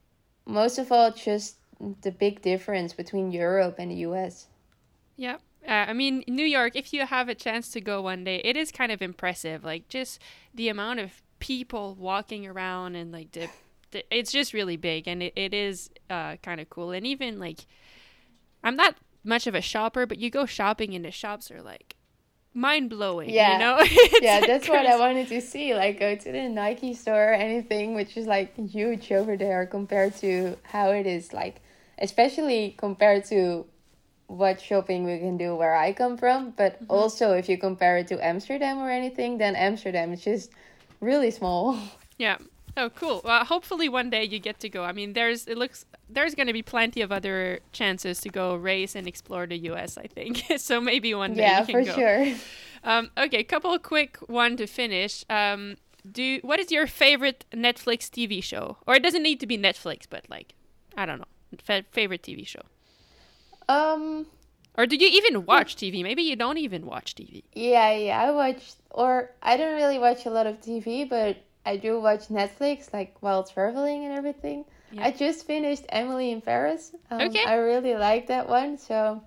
most 0.46 0.79
of 0.79 0.90
all 0.90 1.11
just 1.12 1.57
the 2.03 2.11
big 2.11 2.42
difference 2.42 2.92
between 2.92 3.31
Europe 3.33 3.77
and 3.79 3.90
the 3.90 3.96
US. 4.07 4.48
Yeah. 5.16 5.37
Uh, 5.66 5.87
I 5.88 5.92
mean, 5.92 6.25
New 6.27 6.44
York, 6.44 6.75
if 6.75 6.92
you 6.92 7.07
have 7.07 7.29
a 7.29 7.35
chance 7.37 7.68
to 7.70 7.81
go 7.81 8.03
one 8.03 8.25
day, 8.25 8.40
it 8.44 8.57
is 8.57 8.72
kind 8.72 8.90
of 8.90 9.01
impressive. 9.01 9.62
Like, 9.62 9.88
just 9.88 10.18
the 10.53 10.68
amount 10.68 10.98
of 10.98 11.22
people 11.38 11.94
walking 11.94 12.46
around 12.46 12.96
and, 12.96 13.12
like, 13.12 13.31
the, 13.31 13.48
the 13.92 14.05
it's 14.16 14.33
just 14.33 14.52
really 14.52 14.76
big 14.76 15.07
and 15.09 15.22
it, 15.22 15.33
it 15.37 15.55
is 15.55 15.90
uh, 16.11 16.37
kind 16.42 16.61
of 16.61 16.68
cool. 16.70 16.90
And 16.90 17.07
even, 17.07 17.38
like, 17.38 17.66
I'm 18.64 18.76
not 18.76 18.96
much 19.24 19.46
of 19.46 19.55
a 19.55 19.61
shopper, 19.61 20.07
but 20.07 20.18
you 20.18 20.31
go 20.31 20.46
shopping 20.46 20.94
and 20.94 21.05
the 21.05 21.11
shops 21.11 21.50
are, 21.50 21.62
like, 21.62 21.96
mind 22.55 22.90
blowing. 22.90 23.31
Yeah. 23.31 23.52
You 23.52 23.59
know? 23.59 23.83
Yeah, 24.18 24.40
that's 24.42 24.68
what 24.68 24.87
I 24.87 24.96
wanted 24.98 25.28
to 25.28 25.40
see. 25.40 25.74
Like 25.74 25.98
go 25.98 26.14
to 26.14 26.33
the 26.33 26.48
Nike 26.48 26.94
store 26.94 27.31
or 27.31 27.35
anything, 27.35 27.94
which 27.94 28.16
is 28.16 28.26
like 28.26 28.57
huge 28.57 29.11
over 29.11 29.37
there 29.37 29.66
compared 29.66 30.14
to 30.16 30.57
how 30.62 30.90
it 30.90 31.07
is 31.07 31.33
like, 31.33 31.61
especially 31.98 32.74
compared 32.78 33.24
to 33.26 33.66
what 34.28 34.61
shopping 34.61 35.05
we 35.05 35.18
can 35.18 35.37
do 35.38 35.55
where 35.57 35.74
I 35.74 35.92
come 35.92 36.16
from. 36.16 36.50
But 36.50 36.81
Mm-hmm. 36.81 36.87
also, 36.88 37.33
if 37.33 37.48
you 37.48 37.59
compare 37.59 37.98
it 37.98 38.09
to 38.09 38.24
Amsterdam 38.24 38.78
or 38.78 38.90
anything, 38.90 39.38
then 39.38 39.57
Amsterdam 39.57 40.12
is 40.12 40.22
just 40.22 40.50
really 41.00 41.31
small. 41.31 41.78
Yeah. 42.18 42.38
Oh, 42.76 42.88
cool. 42.90 43.20
Well, 43.24 43.44
hopefully 43.44 43.88
one 43.88 44.08
day 44.08 44.24
you 44.24 44.38
get 44.38 44.58
to 44.61 44.68
go. 44.68 44.85
I 44.85 44.92
mean, 44.92 45.12
there's 45.12 45.46
it 45.46 45.58
looks 45.58 45.85
there's 46.08 46.35
going 46.35 46.46
to 46.46 46.52
be 46.52 46.62
plenty 46.62 47.02
of 47.02 47.12
other 47.12 47.61
chances 47.72 48.20
to 48.22 48.28
go 48.30 48.54
race 48.56 48.94
and 48.94 49.06
explore 49.06 49.46
the 49.46 49.58
U.S. 49.58 49.98
I 49.98 50.06
think 50.06 50.42
so. 50.56 50.80
Maybe 50.80 51.14
one 51.14 51.35
day 51.35 51.42
yeah, 51.42 51.61
you 51.61 51.66
can 51.66 51.85
for 51.85 51.90
go. 51.90 51.94
sure. 51.94 52.35
Um, 52.85 53.11
okay, 53.16 53.44
couple 53.44 53.72
of 53.72 53.82
quick 53.82 54.16
one 54.26 54.56
to 54.56 54.66
finish. 54.66 55.24
Um, 55.28 55.76
do 56.11 56.40
what 56.42 56.58
is 56.61 56.72
your 56.72 56.87
favorite 56.87 57.44
Netflix 57.52 58.08
TV 58.08 58.42
show? 58.42 58.78
Or 58.87 58.94
it 58.94 59.02
doesn't 59.02 59.22
need 59.22 59.38
to 59.40 59.46
be 59.46 59.58
Netflix, 59.58 60.06
but 60.08 60.24
like 60.30 60.54
I 60.96 61.04
don't 61.06 61.18
know, 61.18 61.26
fa- 61.58 61.85
favorite 61.92 62.22
TV 62.22 62.46
show. 62.46 62.62
Um. 63.68 64.26
Or 64.78 64.87
do 64.87 64.96
you 64.96 65.06
even 65.08 65.44
watch 65.44 65.76
TV? 65.76 66.02
Maybe 66.02 66.22
you 66.22 66.35
don't 66.35 66.56
even 66.56 66.87
watch 66.87 67.14
TV. 67.14 67.42
Yeah, 67.52 67.92
yeah, 67.92 68.22
I 68.22 68.30
watch, 68.30 68.72
or 68.90 69.30
I 69.42 69.58
don't 69.58 69.74
really 69.74 69.98
watch 69.98 70.24
a 70.24 70.30
lot 70.30 70.46
of 70.46 70.62
TV, 70.62 71.06
but 71.06 71.37
I 71.64 71.77
do 71.77 72.01
watch 72.01 72.29
Netflix, 72.29 72.92
like 72.92 73.14
while 73.20 73.44
traveling 73.44 74.05
and 74.05 74.12
everything. 74.14 74.64
Yeah. 74.90 75.07
I 75.07 75.11
just 75.12 75.46
finished 75.46 75.85
Emily 75.88 76.31
in 76.33 76.40
Paris. 76.40 76.92
Um, 77.11 77.20
Okay. 77.22 77.44
I 77.46 77.55
really 77.57 77.94
like 77.94 78.27
that 78.27 78.48
one, 78.48 78.79
so 78.79 79.22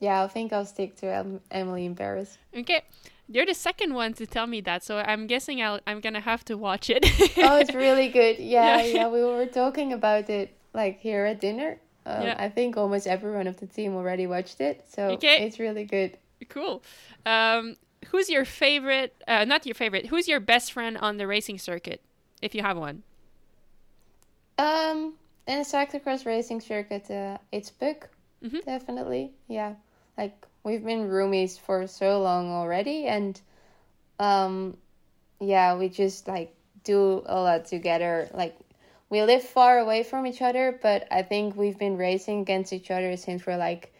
yeah, 0.00 0.22
I 0.24 0.28
think 0.28 0.52
I'll 0.52 0.66
stick 0.66 0.96
to 0.96 1.06
em- 1.06 1.40
Emily 1.50 1.86
in 1.86 1.94
Paris. 1.94 2.36
Okay, 2.54 2.82
you're 3.28 3.46
the 3.46 3.54
second 3.54 3.94
one 3.94 4.12
to 4.14 4.26
tell 4.26 4.46
me 4.46 4.60
that, 4.62 4.82
so 4.84 4.98
I'm 4.98 5.26
guessing 5.26 5.62
I'll, 5.62 5.80
I'm 5.86 6.00
gonna 6.00 6.20
have 6.20 6.44
to 6.46 6.56
watch 6.58 6.90
it. 6.90 7.04
oh, 7.38 7.56
it's 7.58 7.74
really 7.86 8.08
good. 8.08 8.38
Yeah, 8.38 8.82
Yeah. 8.82 8.94
yeah, 8.94 9.08
we 9.08 9.22
were 9.24 9.46
talking 9.46 9.92
about 9.92 10.28
it 10.28 10.56
like 10.74 11.00
here 11.00 11.24
at 11.24 11.40
dinner. 11.40 11.78
Um, 12.04 12.22
Yeah. 12.22 12.36
I 12.38 12.48
think 12.50 12.76
almost 12.76 13.06
everyone 13.06 13.46
of 13.46 13.56
the 13.58 13.66
team 13.66 13.94
already 13.96 14.26
watched 14.26 14.60
it, 14.60 14.84
so 14.88 15.10
Okay. 15.12 15.46
it's 15.46 15.58
really 15.58 15.84
good. 15.84 16.18
cool. 16.50 16.82
Um, 17.24 17.76
who's 18.10 18.28
your 18.30 18.44
favorite? 18.44 19.14
Uh, 19.26 19.44
not 19.44 19.66
your 19.66 19.74
favorite. 19.74 20.06
Who's 20.06 20.28
your 20.28 20.40
best 20.40 20.72
friend 20.72 20.96
on 20.98 21.16
the 21.16 21.26
racing 21.26 21.58
circuit, 21.58 22.00
if 22.42 22.54
you 22.54 22.62
have 22.62 22.76
one? 22.76 23.02
Um, 24.58 25.14
in 25.46 25.58
a 25.58 25.62
cyclocross 25.62 26.24
racing 26.26 26.60
circuit, 26.60 27.10
uh, 27.10 27.38
it's 27.52 27.70
Puck, 27.70 28.08
Mhm. 28.42 28.62
definitely. 28.64 29.32
Yeah, 29.48 29.74
like 30.16 30.46
we've 30.64 30.84
been 30.84 31.08
roomies 31.08 31.58
for 31.58 31.86
so 31.86 32.20
long 32.22 32.50
already, 32.50 33.06
and 33.06 33.40
um, 34.18 34.76
yeah, 35.40 35.76
we 35.76 35.88
just 35.88 36.28
like 36.28 36.54
do 36.84 37.22
a 37.26 37.40
lot 37.40 37.66
together. 37.66 38.28
Like 38.34 38.56
we 39.10 39.22
live 39.22 39.42
far 39.44 39.78
away 39.78 40.02
from 40.02 40.26
each 40.26 40.42
other, 40.42 40.78
but 40.82 41.06
I 41.10 41.22
think 41.22 41.56
we've 41.56 41.78
been 41.78 41.96
racing 41.96 42.40
against 42.42 42.72
each 42.72 42.90
other 42.90 43.16
since 43.16 43.46
we're 43.46 43.56
like 43.58 43.92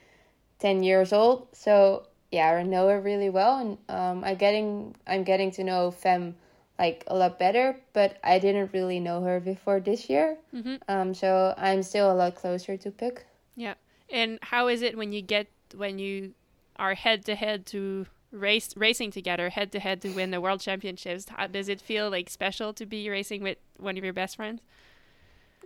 ten 0.59 0.83
years 0.83 1.12
old. 1.12 1.49
So 1.53 2.07
yeah, 2.37 2.51
I 2.53 2.62
know 2.62 2.88
her 2.88 3.01
really 3.01 3.31
well, 3.31 3.59
and 3.59 3.79
um, 3.88 4.22
I 4.22 4.35
getting 4.35 4.94
I'm 5.07 5.25
getting 5.25 5.51
to 5.53 5.64
know 5.64 5.90
Fem 5.90 6.37
like 6.79 7.05
a 7.07 7.16
lot 7.16 7.38
better, 7.38 7.77
but 7.94 8.18
I 8.22 8.38
didn't 8.38 8.70
really 8.72 9.01
know 9.01 9.22
her 9.22 9.40
before 9.40 9.81
this 9.81 10.11
year. 10.11 10.37
Mhm. 10.55 10.79
Um, 10.88 11.14
so 11.14 11.55
I'm 11.57 11.83
still 11.83 12.12
a 12.12 12.16
lot 12.22 12.35
closer 12.35 12.77
to 12.77 12.90
Puck. 12.90 13.25
Yeah. 13.57 13.75
And 14.11 14.38
how 14.42 14.68
is 14.68 14.83
it 14.83 14.96
when 14.96 15.12
you 15.12 15.22
get 15.22 15.46
when 15.75 15.99
you 15.99 16.35
are 16.77 16.94
head 16.94 17.25
to 17.25 17.35
head 17.35 17.64
to 17.66 18.07
race 18.31 18.77
racing 18.77 19.11
together, 19.11 19.49
head 19.49 19.72
to 19.72 19.81
head 19.81 20.03
to 20.03 20.11
win 20.11 20.31
the 20.31 20.40
world 20.40 20.61
championships? 20.61 21.29
How 21.31 21.46
does 21.46 21.68
it 21.68 21.81
feel 21.81 22.11
like 22.11 22.29
special 22.29 22.75
to 22.75 22.85
be 22.85 23.09
racing 23.09 23.42
with 23.42 23.57
one 23.79 23.96
of 23.96 24.05
your 24.05 24.12
best 24.12 24.37
friends? 24.37 24.61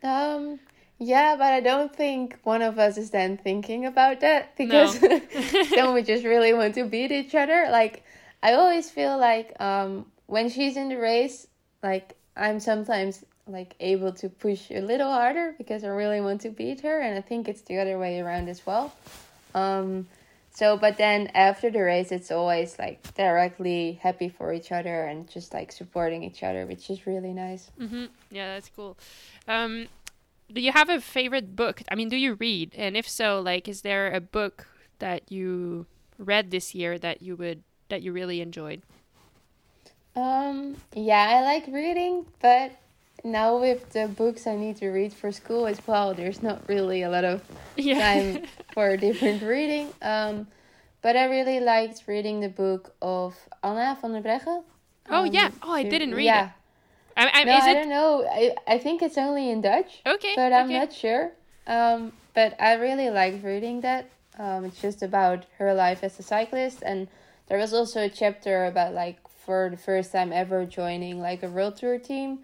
Um, 0.02 0.60
yeah, 1.00 1.34
but 1.36 1.52
I 1.52 1.60
don't 1.60 1.94
think 1.96 2.38
one 2.44 2.60
of 2.60 2.78
us 2.78 2.98
is 2.98 3.10
then 3.10 3.38
thinking 3.38 3.86
about 3.86 4.20
that 4.20 4.54
because 4.56 4.98
then 5.74 5.94
we 5.94 6.02
just 6.02 6.24
really 6.24 6.52
want 6.52 6.74
to 6.74 6.84
beat 6.84 7.10
each 7.10 7.34
other. 7.34 7.68
Like 7.70 8.04
I 8.42 8.52
always 8.52 8.90
feel 8.90 9.18
like 9.18 9.58
um 9.60 10.06
when 10.26 10.50
she's 10.50 10.76
in 10.76 10.90
the 10.90 10.98
race, 10.98 11.46
like 11.82 12.14
I'm 12.36 12.60
sometimes 12.60 13.24
like 13.48 13.74
able 13.80 14.12
to 14.12 14.28
push 14.28 14.70
a 14.70 14.80
little 14.80 15.10
harder 15.10 15.54
because 15.58 15.82
I 15.82 15.88
really 15.88 16.20
want 16.20 16.42
to 16.42 16.50
beat 16.50 16.82
her 16.82 17.00
and 17.00 17.16
I 17.18 17.22
think 17.22 17.48
it's 17.48 17.62
the 17.62 17.78
other 17.78 17.98
way 17.98 18.20
around 18.20 18.48
as 18.50 18.64
well. 18.66 18.92
Um 19.54 20.06
so 20.52 20.76
but 20.76 20.98
then 20.98 21.28
after 21.28 21.70
the 21.70 21.80
race 21.80 22.12
it's 22.12 22.30
always 22.30 22.78
like 22.78 23.14
directly 23.14 23.98
happy 24.02 24.28
for 24.28 24.52
each 24.52 24.70
other 24.70 25.04
and 25.06 25.28
just 25.30 25.54
like 25.54 25.72
supporting 25.72 26.24
each 26.24 26.42
other, 26.42 26.66
which 26.66 26.90
is 26.90 27.06
really 27.06 27.32
nice. 27.32 27.70
hmm 27.78 28.04
Yeah, 28.30 28.54
that's 28.54 28.70
cool. 28.76 28.98
Um, 29.48 29.88
do 30.52 30.60
you 30.60 30.72
have 30.72 30.88
a 30.88 31.00
favorite 31.00 31.56
book? 31.56 31.82
I 31.90 31.94
mean, 31.94 32.08
do 32.08 32.16
you 32.16 32.34
read? 32.34 32.74
And 32.76 32.96
if 32.96 33.08
so, 33.08 33.40
like, 33.40 33.68
is 33.68 33.82
there 33.82 34.12
a 34.12 34.20
book 34.20 34.66
that 34.98 35.30
you 35.30 35.86
read 36.18 36.50
this 36.50 36.74
year 36.74 36.98
that 36.98 37.22
you 37.22 37.36
would 37.36 37.62
that 37.88 38.02
you 38.02 38.12
really 38.12 38.40
enjoyed? 38.40 38.82
Um, 40.16 40.76
yeah, 40.94 41.28
I 41.38 41.42
like 41.42 41.66
reading, 41.68 42.26
but 42.40 42.72
now 43.24 43.58
with 43.58 43.90
the 43.90 44.08
books 44.08 44.46
I 44.46 44.56
need 44.56 44.76
to 44.78 44.88
read 44.90 45.12
for 45.12 45.30
school 45.32 45.66
as 45.66 45.80
well, 45.86 46.14
there's 46.14 46.42
not 46.42 46.68
really 46.68 47.02
a 47.02 47.10
lot 47.10 47.24
of 47.24 47.42
Yeah. 47.76 48.00
time 48.00 48.42
for 48.72 48.96
different 48.96 49.42
reading. 49.42 49.92
Um, 50.02 50.48
but 51.02 51.16
I 51.16 51.24
really 51.26 51.60
liked 51.60 52.04
reading 52.06 52.40
the 52.40 52.48
book 52.48 52.94
of 53.00 53.36
Anna 53.62 53.96
van 54.00 54.12
der 54.12 54.22
Breggen. 54.22 54.64
Oh, 55.10 55.24
Um, 55.24 55.30
yeah. 55.32 55.50
Oh, 55.62 55.72
I 55.72 55.82
didn't 55.82 56.14
read 56.14 56.26
yeah. 56.26 56.36
it. 56.36 56.50
I, 57.16 57.30
I, 57.32 57.44
No, 57.44 57.52
I 57.52 57.70
it 57.70 57.74
don't 57.74 57.88
know. 57.88 58.26
I, 58.30 58.54
I 58.66 58.78
think 58.78 59.02
it's 59.02 59.18
only 59.18 59.50
in 59.50 59.60
Dutch, 59.60 60.00
okay? 60.06 60.32
but 60.36 60.52
I'm 60.52 60.66
okay. 60.66 60.78
not 60.78 60.92
sure. 60.92 61.32
Um, 61.66 62.12
but 62.34 62.56
I 62.60 62.74
really 62.74 63.10
liked 63.10 63.44
reading 63.44 63.80
that. 63.82 64.10
Um, 64.38 64.64
it's 64.64 64.80
just 64.80 65.02
about 65.02 65.44
her 65.58 65.74
life 65.74 66.02
as 66.02 66.18
a 66.18 66.22
cyclist, 66.22 66.82
and 66.84 67.08
there 67.48 67.58
was 67.58 67.74
also 67.74 68.02
a 68.04 68.08
chapter 68.08 68.64
about 68.64 68.94
like 68.94 69.18
for 69.44 69.68
the 69.70 69.76
first 69.76 70.12
time 70.12 70.32
ever 70.32 70.64
joining 70.64 71.20
like 71.20 71.42
a 71.42 71.48
world 71.48 71.76
tour 71.76 71.98
team 71.98 72.40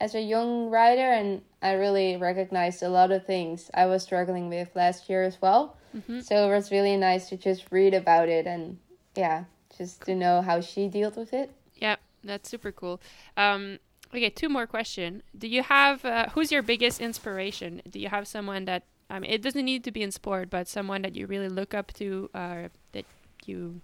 as 0.00 0.14
a 0.14 0.20
young 0.20 0.70
rider, 0.70 1.10
and 1.10 1.42
I 1.62 1.72
really 1.72 2.16
recognized 2.16 2.82
a 2.82 2.88
lot 2.88 3.10
of 3.10 3.24
things 3.26 3.70
I 3.74 3.86
was 3.86 4.02
struggling 4.02 4.48
with 4.48 4.74
last 4.74 5.08
year 5.08 5.22
as 5.22 5.40
well. 5.40 5.76
Mhm. 5.96 6.22
So 6.22 6.48
it 6.48 6.54
was 6.54 6.70
really 6.70 6.96
nice 6.96 7.28
to 7.30 7.36
just 7.36 7.64
read 7.70 7.94
about 7.94 8.28
it 8.28 8.46
and 8.46 8.78
yeah, 9.16 9.44
just 9.76 10.02
to 10.02 10.14
know 10.14 10.42
how 10.42 10.60
she 10.60 10.88
dealt 10.88 11.16
with 11.16 11.32
it. 11.32 11.50
Yeah, 11.76 11.96
that's 12.22 12.48
super 12.48 12.72
cool. 12.72 13.00
Um, 13.36 13.78
okay, 14.12 14.30
two 14.30 14.48
more 14.48 14.66
question. 14.66 15.22
Do 15.36 15.48
you 15.48 15.62
have 15.62 16.04
uh, 16.04 16.28
who's 16.30 16.50
your 16.50 16.62
biggest 16.62 17.00
inspiration? 17.00 17.82
Do 17.88 17.98
you 17.98 18.08
have 18.08 18.26
someone 18.26 18.64
that 18.66 18.84
I 19.10 19.18
mean, 19.18 19.30
it 19.30 19.42
doesn't 19.42 19.64
need 19.64 19.84
to 19.84 19.90
be 19.90 20.02
in 20.02 20.12
sport, 20.12 20.50
but 20.50 20.68
someone 20.68 21.02
that 21.02 21.16
you 21.16 21.26
really 21.26 21.48
look 21.48 21.72
up 21.72 21.92
to, 21.94 22.28
uh, 22.34 22.68
that 22.92 23.06
you, 23.46 23.80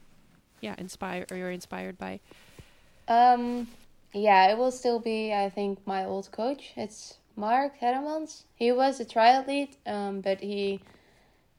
yeah, 0.61 0.75
inspire 0.77 1.25
or 1.31 1.37
you're 1.37 1.51
inspired 1.51 1.97
by? 1.97 2.21
Um, 3.09 3.67
yeah, 4.13 4.51
it 4.51 4.59
will 4.59 4.71
still 4.71 4.99
be, 4.99 5.33
I 5.33 5.49
think, 5.49 5.87
my 5.87 6.05
old 6.05 6.31
coach. 6.31 6.73
It's 6.77 7.15
Mark 7.37 7.81
Hedemans. 7.81 8.43
He 8.55 8.71
was 8.71 9.01
a 9.01 9.05
triathlete, 9.05 9.77
um, 9.87 10.21
but 10.21 10.41
he 10.41 10.81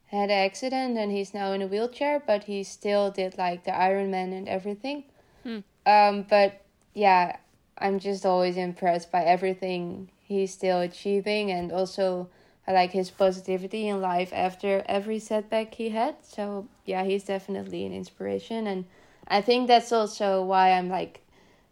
had 0.07 0.29
an 0.29 0.45
accident 0.45 0.97
and 0.97 1.11
he's 1.11 1.33
now 1.33 1.51
in 1.51 1.63
a 1.63 1.67
wheelchair, 1.67 2.21
but 2.25 2.43
he 2.43 2.63
still 2.63 3.09
did 3.09 3.37
like 3.37 3.63
the 3.63 3.71
Ironman 3.71 4.37
and 4.37 4.47
everything. 4.47 5.05
Hmm. 5.41 5.59
Um, 5.87 6.25
but 6.29 6.61
yeah, 6.93 7.37
I'm 7.77 7.99
just 7.99 8.25
always 8.25 8.57
impressed 8.57 9.11
by 9.11 9.23
everything 9.23 10.09
he's 10.19 10.53
still 10.53 10.79
achieving 10.79 11.51
and 11.51 11.71
also 11.71 12.29
I 12.67 12.71
like 12.71 12.91
his 12.91 13.11
positivity 13.11 13.87
in 13.87 14.01
life 14.01 14.31
after 14.33 14.83
every 14.87 15.19
setback 15.19 15.75
he 15.75 15.89
had. 15.89 16.15
So 16.23 16.67
yeah, 16.85 17.03
he's 17.03 17.23
definitely 17.23 17.85
an 17.85 17.93
inspiration 17.93 18.67
and 18.67 18.85
I 19.27 19.41
think 19.41 19.67
that's 19.67 19.91
also 19.91 20.43
why 20.43 20.71
I'm 20.71 20.89
like 20.89 21.21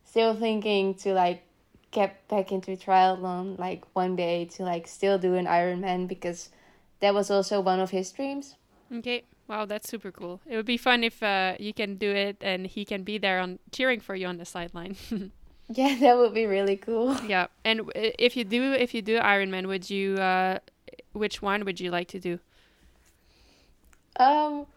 still 0.03 0.35
thinking 0.35 0.93
to 0.95 1.13
like 1.13 1.43
get 1.91 2.27
back 2.27 2.51
into 2.51 2.71
triathlon 2.75 3.57
like 3.57 3.83
one 3.93 4.15
day 4.15 4.45
to 4.45 4.63
like 4.63 4.87
still 4.87 5.17
do 5.17 5.35
an 5.35 5.45
Ironman 5.45 6.07
because 6.07 6.49
that 6.99 7.13
was 7.13 7.29
also 7.31 7.61
one 7.61 7.79
of 7.79 7.91
his 7.91 8.11
dreams. 8.11 8.55
Okay. 8.93 9.23
Wow, 9.47 9.65
that's 9.65 9.89
super 9.89 10.11
cool. 10.11 10.41
It 10.47 10.55
would 10.55 10.65
be 10.65 10.77
fun 10.77 11.03
if 11.03 11.21
uh, 11.21 11.55
you 11.59 11.73
can 11.73 11.95
do 11.95 12.11
it 12.11 12.37
and 12.41 12.65
he 12.65 12.85
can 12.85 13.03
be 13.03 13.17
there 13.17 13.39
on 13.39 13.59
cheering 13.71 13.99
for 13.99 14.15
you 14.15 14.27
on 14.27 14.37
the 14.37 14.45
sideline. 14.45 14.95
Yeah, 15.69 15.95
that 15.99 16.17
would 16.17 16.33
be 16.33 16.45
really 16.45 16.75
cool. 16.77 17.17
yeah, 17.21 17.47
and 17.63 17.89
if 17.95 18.35
you 18.35 18.43
do 18.43 18.73
if 18.73 18.93
you 18.93 19.01
do 19.01 19.19
Ironman, 19.19 19.67
would 19.67 19.89
you 19.89 20.15
uh, 20.15 20.59
which 21.13 21.41
one 21.41 21.65
would 21.65 21.79
you 21.79 21.89
like 21.91 22.07
to 22.09 22.19
do? 22.19 22.39
Um, 24.17 24.67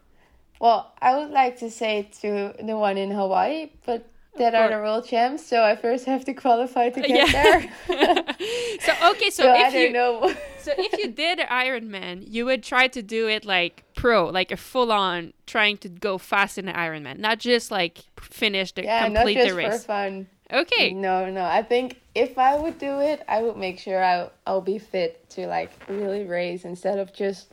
well, 0.59 0.93
I 1.01 1.15
would 1.17 1.31
like 1.31 1.59
to 1.59 1.69
say 1.69 2.09
to 2.21 2.53
the 2.63 2.77
one 2.77 2.97
in 2.97 3.11
Hawaii, 3.11 3.71
but 3.85 4.07
that 4.37 4.53
are 4.55 4.69
the 4.69 4.75
world 4.77 5.05
champs, 5.05 5.45
so 5.45 5.63
I 5.63 5.75
first 5.75 6.05
have 6.05 6.23
to 6.25 6.33
qualify 6.33 6.89
to 6.89 7.01
get 7.01 7.25
Yeah. 7.25 7.31
there. 7.31 7.61
so 8.79 8.93
okay, 9.11 9.29
so, 9.29 9.43
So, 9.43 9.53
I 9.53 9.67
if 9.67 9.73
don't 9.73 9.81
you 9.81 9.89
know. 9.91 10.33
so 10.55 10.73
if 10.77 10.97
you 10.97 11.07
did 11.07 11.39
Ironman, 11.39 12.23
you 12.27 12.45
would 12.45 12.63
try 12.63 12.87
to 12.87 13.01
do 13.01 13.27
it 13.27 13.45
like 13.45 13.83
pro, 13.95 14.27
like 14.29 14.51
a 14.51 14.57
full 14.57 14.91
on 14.91 15.33
trying 15.45 15.77
to 15.79 15.89
go 15.89 16.17
fast 16.17 16.57
in 16.57 16.65
the 16.65 16.73
Ironman, 16.73 17.17
not 17.19 17.39
just 17.39 17.71
like 17.71 17.99
finish 18.19 18.71
the 18.73 18.83
yeah, 18.83 19.07
not 19.07 19.29
complete 19.29 19.33
just 19.33 19.45
the 19.45 19.53
for 19.55 19.55
race. 19.55 19.83
fun. 19.85 20.27
Okay. 20.51 20.93
No, 20.93 21.29
no. 21.29 21.43
I 21.43 21.61
think 21.61 21.99
if 22.15 22.37
I 22.37 22.57
would 22.57 22.79
do 22.79 22.99
it, 22.99 23.23
I 23.27 23.43
would 23.43 23.57
make 23.57 23.79
sure 23.79 24.03
I 24.03 24.29
I'll 24.45 24.61
be 24.61 24.79
fit 24.79 25.29
to 25.31 25.47
like 25.47 25.71
really 25.89 26.23
race 26.23 26.63
instead 26.63 26.99
of 26.99 27.13
just 27.13 27.51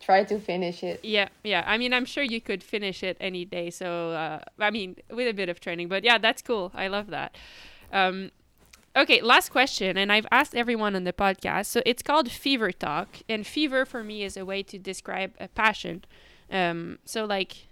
try 0.00 0.24
to 0.24 0.38
finish 0.38 0.82
it. 0.82 1.00
Yeah, 1.02 1.28
yeah. 1.42 1.64
I 1.66 1.78
mean, 1.78 1.94
I'm 1.94 2.04
sure 2.04 2.22
you 2.22 2.40
could 2.40 2.62
finish 2.62 3.02
it 3.02 3.16
any 3.20 3.44
day. 3.44 3.70
So, 3.70 4.10
uh, 4.10 4.40
I 4.58 4.70
mean, 4.70 4.96
with 5.10 5.26
a 5.26 5.32
bit 5.32 5.48
of 5.48 5.60
training. 5.60 5.88
But 5.88 6.04
yeah, 6.04 6.18
that's 6.18 6.42
cool. 6.42 6.70
I 6.74 6.88
love 6.88 7.06
that. 7.08 7.36
Um, 7.90 8.30
okay, 8.94 9.22
last 9.22 9.50
question. 9.50 9.96
And 9.96 10.12
I've 10.12 10.26
asked 10.30 10.54
everyone 10.54 10.94
on 10.94 11.04
the 11.04 11.12
podcast. 11.12 11.66
So 11.66 11.82
it's 11.86 12.02
called 12.02 12.30
Fever 12.30 12.72
Talk. 12.72 13.08
And 13.28 13.46
fever 13.46 13.86
for 13.86 14.04
me 14.04 14.22
is 14.22 14.36
a 14.36 14.44
way 14.44 14.62
to 14.64 14.78
describe 14.78 15.32
a 15.40 15.48
passion. 15.48 16.04
Um, 16.50 16.98
so, 17.06 17.24
like, 17.24 17.68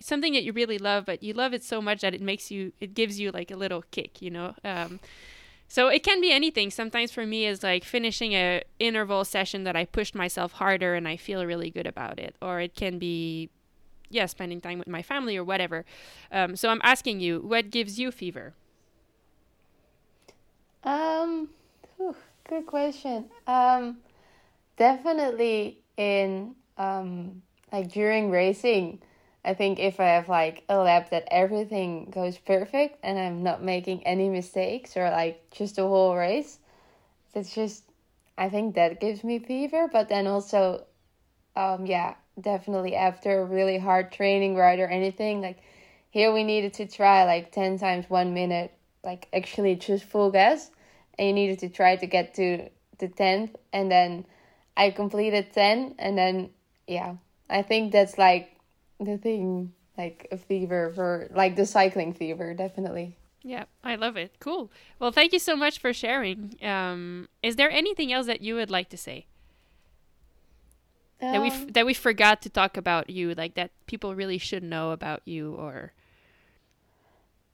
something 0.00 0.32
that 0.32 0.42
you 0.42 0.52
really 0.52 0.78
love, 0.78 1.06
but 1.06 1.22
you 1.22 1.32
love 1.32 1.54
it 1.54 1.62
so 1.62 1.80
much 1.80 2.00
that 2.00 2.14
it 2.14 2.20
makes 2.20 2.50
you, 2.50 2.72
it 2.80 2.94
gives 2.94 3.20
you 3.20 3.30
like 3.30 3.50
a 3.50 3.56
little 3.56 3.84
kick, 3.90 4.20
you 4.20 4.30
know? 4.30 4.54
Um, 4.64 5.00
so 5.68 5.88
it 5.88 6.02
can 6.02 6.20
be 6.20 6.32
anything. 6.32 6.70
Sometimes 6.70 7.12
for 7.12 7.24
me 7.24 7.46
is 7.46 7.62
like 7.62 7.84
finishing 7.84 8.32
a 8.32 8.62
interval 8.78 9.24
session 9.24 9.64
that 9.64 9.76
I 9.76 9.84
pushed 9.84 10.14
myself 10.14 10.52
harder 10.52 10.94
and 10.94 11.06
I 11.06 11.16
feel 11.16 11.46
really 11.46 11.70
good 11.70 11.86
about 11.86 12.18
it. 12.18 12.34
Or 12.42 12.60
it 12.60 12.74
can 12.74 12.98
be 12.98 13.50
yeah, 14.10 14.26
spending 14.26 14.60
time 14.60 14.78
with 14.78 14.88
my 14.88 15.02
family 15.02 15.36
or 15.36 15.44
whatever. 15.44 15.84
Um, 16.32 16.56
so 16.56 16.68
I'm 16.68 16.80
asking 16.82 17.20
you, 17.20 17.40
what 17.40 17.70
gives 17.70 17.98
you 17.98 18.10
fever? 18.10 18.54
Um, 20.82 21.48
whew, 21.96 22.16
good 22.48 22.66
question. 22.66 23.26
Um, 23.46 23.98
definitely 24.76 25.78
in 25.96 26.54
um 26.78 27.42
like 27.72 27.92
during 27.92 28.30
racing, 28.30 29.00
I 29.44 29.54
think 29.54 29.78
if 29.78 30.00
I 30.00 30.04
have 30.04 30.28
like 30.28 30.64
a 30.68 30.76
lap 30.78 31.10
that 31.10 31.26
everything 31.30 32.10
goes 32.10 32.36
perfect 32.36 32.98
and 33.02 33.18
I'm 33.18 33.42
not 33.42 33.62
making 33.62 34.06
any 34.06 34.28
mistakes 34.28 34.96
or 34.96 35.08
like 35.10 35.50
just 35.50 35.76
the 35.76 35.82
whole 35.82 36.14
race, 36.14 36.58
that's 37.32 37.54
just 37.54 37.84
I 38.36 38.48
think 38.48 38.74
that 38.74 39.00
gives 39.00 39.24
me 39.24 39.38
fever. 39.38 39.88
But 39.90 40.08
then 40.08 40.26
also, 40.26 40.84
um, 41.56 41.86
yeah, 41.86 42.14
definitely 42.40 42.94
after 42.94 43.40
a 43.40 43.44
really 43.44 43.78
hard 43.78 44.12
training 44.12 44.56
ride 44.56 44.78
or 44.78 44.88
anything, 44.88 45.40
like 45.40 45.58
here 46.10 46.32
we 46.32 46.44
needed 46.44 46.74
to 46.74 46.86
try 46.86 47.24
like 47.24 47.52
ten 47.52 47.78
times 47.78 48.10
one 48.10 48.34
minute, 48.34 48.72
like 49.02 49.28
actually 49.32 49.76
just 49.76 50.04
full 50.04 50.30
gas, 50.30 50.70
and 51.18 51.28
you 51.28 51.34
needed 51.34 51.60
to 51.60 51.68
try 51.68 51.96
to 51.96 52.06
get 52.06 52.34
to 52.34 52.68
the 52.98 53.08
tenth, 53.08 53.56
and 53.72 53.90
then 53.90 54.26
I 54.76 54.90
completed 54.90 55.52
ten, 55.52 55.94
and 55.98 56.18
then 56.18 56.50
yeah, 56.86 57.14
I 57.48 57.62
think 57.62 57.92
that's 57.92 58.18
like 58.18 58.56
the 59.00 59.18
thing, 59.18 59.72
like 59.98 60.28
a 60.30 60.36
fever 60.38 60.90
for 60.94 61.28
like 61.34 61.56
the 61.56 61.66
cycling 61.66 62.12
fever, 62.14 62.54
definitely. 62.54 63.16
Yeah, 63.42 63.64
I 63.82 63.96
love 63.96 64.16
it. 64.16 64.36
Cool. 64.40 64.70
Well, 64.98 65.12
thank 65.12 65.32
you 65.32 65.38
so 65.38 65.56
much 65.56 65.78
for 65.78 65.92
sharing. 65.92 66.56
Um, 66.62 67.28
is 67.42 67.56
there 67.56 67.70
anything 67.70 68.12
else 68.12 68.26
that 68.26 68.42
you 68.42 68.54
would 68.56 68.70
like 68.70 68.88
to 68.90 68.96
say 68.98 69.26
that 71.30 71.40
we 71.40 71.48
Um, 71.48 71.48
f- 71.48 71.66
that 71.68 71.86
we 71.86 71.94
forgot 71.94 72.42
to 72.42 72.48
talk 72.50 72.76
about 72.76 73.10
you, 73.10 73.34
like 73.34 73.54
that 73.54 73.70
people 73.86 74.14
really 74.14 74.38
should 74.38 74.62
know 74.62 74.90
about 74.90 75.22
you, 75.24 75.54
or 75.54 75.92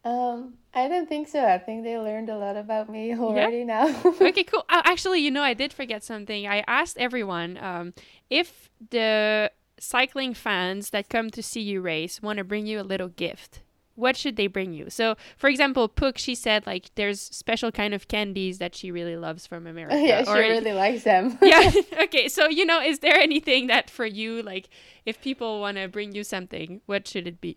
Um, 0.04 0.58
I 0.72 0.88
don't 0.88 1.08
think 1.08 1.28
so. 1.28 1.44
I 1.44 1.58
think 1.58 1.82
they 1.84 1.98
learned 1.98 2.28
a 2.28 2.38
lot 2.38 2.56
about 2.56 2.88
me 2.88 3.14
already 3.16 3.64
now. 3.64 3.86
okay, 4.24 4.44
cool. 4.44 4.64
Oh, 4.68 4.82
actually, 4.84 5.20
you 5.20 5.30
know, 5.30 5.42
I 5.42 5.54
did 5.54 5.72
forget 5.72 6.04
something. 6.04 6.46
I 6.46 6.64
asked 6.66 6.98
everyone 6.98 7.58
um, 7.58 7.94
if 8.30 8.70
the 8.90 9.50
cycling 9.78 10.34
fans 10.34 10.90
that 10.90 11.08
come 11.08 11.30
to 11.30 11.42
see 11.42 11.60
you 11.60 11.80
race 11.80 12.22
want 12.22 12.38
to 12.38 12.44
bring 12.44 12.66
you 12.66 12.80
a 12.80 12.82
little 12.82 13.08
gift. 13.08 13.60
What 13.94 14.14
should 14.16 14.36
they 14.36 14.46
bring 14.46 14.74
you? 14.74 14.90
So, 14.90 15.16
for 15.38 15.48
example, 15.48 15.88
Puck, 15.88 16.18
she 16.18 16.34
said 16.34 16.66
like 16.66 16.90
there's 16.96 17.18
special 17.20 17.72
kind 17.72 17.94
of 17.94 18.08
candies 18.08 18.58
that 18.58 18.74
she 18.74 18.90
really 18.90 19.16
loves 19.16 19.46
from 19.46 19.66
America. 19.72 19.98
yeah, 19.98 20.22
she 20.22 20.30
or- 20.30 20.34
really 20.38 20.72
likes 20.72 21.04
them. 21.04 21.38
yeah. 21.42 21.70
okay. 22.02 22.28
So 22.28 22.48
you 22.48 22.66
know, 22.66 22.80
is 22.82 22.98
there 22.98 23.16
anything 23.16 23.68
that 23.68 23.88
for 23.88 24.04
you, 24.04 24.42
like, 24.42 24.68
if 25.06 25.20
people 25.22 25.60
want 25.60 25.78
to 25.78 25.88
bring 25.88 26.14
you 26.14 26.24
something, 26.24 26.82
what 26.86 27.08
should 27.08 27.26
it 27.26 27.40
be? 27.40 27.56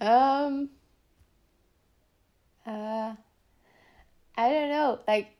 Um. 0.00 0.70
Uh, 2.66 3.14
I 4.36 4.48
don't 4.48 4.70
know. 4.70 5.00
Like, 5.06 5.34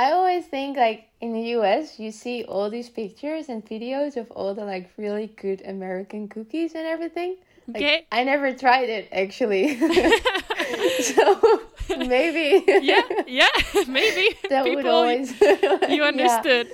I 0.00 0.12
always 0.12 0.46
think 0.46 0.78
like 0.78 1.10
in 1.20 1.34
the 1.34 1.42
U.S. 1.60 1.98
you 1.98 2.10
see 2.10 2.42
all 2.44 2.70
these 2.70 2.88
pictures 2.88 3.50
and 3.50 3.62
videos 3.62 4.16
of 4.16 4.30
all 4.30 4.54
the 4.54 4.64
like 4.64 4.88
really 4.96 5.26
good 5.26 5.60
American 5.66 6.26
cookies 6.26 6.74
and 6.74 6.86
everything. 6.86 7.36
Like, 7.68 7.76
Okay. 7.76 8.06
I 8.10 8.24
never 8.24 8.50
tried 8.54 8.88
it 8.88 9.08
actually. 9.12 9.76
so 11.02 11.60
maybe. 11.98 12.64
yeah. 12.80 13.02
Yeah. 13.26 13.48
Maybe 13.88 14.38
that 14.48 14.64
would 14.64 14.86
always. 14.86 15.38
you 15.38 16.02
understood. 16.02 16.68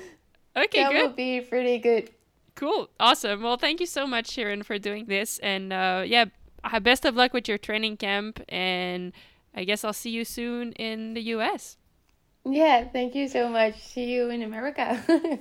Okay. 0.56 0.84
Good. 0.84 0.84
That 0.84 0.92
good. 0.92 1.06
would 1.08 1.16
be 1.16 1.40
pretty 1.40 1.78
good. 1.78 2.10
Cool. 2.54 2.88
Awesome. 3.00 3.42
Well, 3.42 3.56
thank 3.56 3.80
you 3.80 3.86
so 3.86 4.06
much, 4.06 4.30
Sharon, 4.30 4.62
for 4.62 4.78
doing 4.78 5.06
this. 5.06 5.40
And 5.40 5.72
uh, 5.72 6.04
yeah, 6.06 6.26
uh, 6.62 6.78
best 6.78 7.04
of 7.04 7.16
luck 7.16 7.32
with 7.32 7.48
your 7.48 7.58
training 7.58 7.96
camp. 7.96 8.40
And 8.48 9.12
I 9.52 9.64
guess 9.64 9.82
I'll 9.82 9.92
see 10.04 10.10
you 10.10 10.24
soon 10.24 10.70
in 10.74 11.14
the 11.14 11.22
US. 11.34 11.76
Yeah, 12.48 12.84
thank 12.84 13.14
you 13.16 13.28
so 13.28 13.48
much. 13.48 13.74
See 13.80 14.04
you 14.04 14.30
in 14.30 14.42
America. 14.42 15.02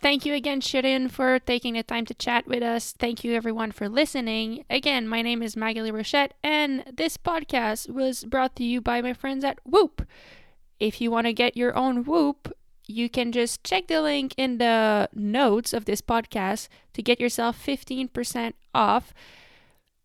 Thank 0.00 0.24
you 0.24 0.32
again, 0.32 0.62
Shirin, 0.62 1.10
for 1.10 1.38
taking 1.38 1.74
the 1.74 1.82
time 1.82 2.06
to 2.06 2.14
chat 2.14 2.46
with 2.46 2.62
us. 2.62 2.94
Thank 2.98 3.24
you, 3.24 3.34
everyone, 3.34 3.72
for 3.72 3.90
listening. 3.90 4.64
Again, 4.70 5.06
my 5.06 5.20
name 5.20 5.42
is 5.42 5.54
Maghalie 5.54 5.92
Rochette, 5.92 6.30
and 6.42 6.84
this 6.90 7.18
podcast 7.18 7.90
was 7.90 8.24
brought 8.24 8.56
to 8.56 8.64
you 8.64 8.80
by 8.80 9.02
my 9.02 9.12
friends 9.12 9.44
at 9.44 9.58
Whoop. 9.66 10.06
If 10.80 11.02
you 11.02 11.10
want 11.10 11.26
to 11.26 11.34
get 11.34 11.58
your 11.58 11.76
own 11.76 12.04
Whoop, 12.04 12.56
you 12.88 13.08
can 13.08 13.30
just 13.30 13.62
check 13.62 13.86
the 13.86 14.02
link 14.02 14.34
in 14.36 14.58
the 14.58 15.08
notes 15.14 15.72
of 15.72 15.84
this 15.84 16.00
podcast 16.00 16.68
to 16.94 17.02
get 17.02 17.20
yourself 17.20 17.62
15% 17.64 18.54
off. 18.74 19.14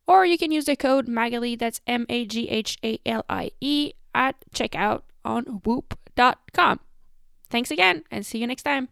Or 0.05 0.25
you 0.25 0.37
can 0.37 0.51
use 0.51 0.65
the 0.65 0.75
code 0.75 1.07
Maghalie, 1.07 1.57
that's 1.57 1.79
M 1.87 2.05
A 2.09 2.25
G 2.25 2.49
H 2.49 2.77
A 2.83 2.99
L 3.05 3.23
I 3.29 3.51
E, 3.61 3.93
at 4.13 4.35
checkout 4.53 5.03
on 5.23 5.61
whoop.com. 5.63 6.79
Thanks 7.49 7.71
again, 7.71 8.03
and 8.11 8.25
see 8.25 8.37
you 8.37 8.47
next 8.47 8.63
time. 8.63 8.89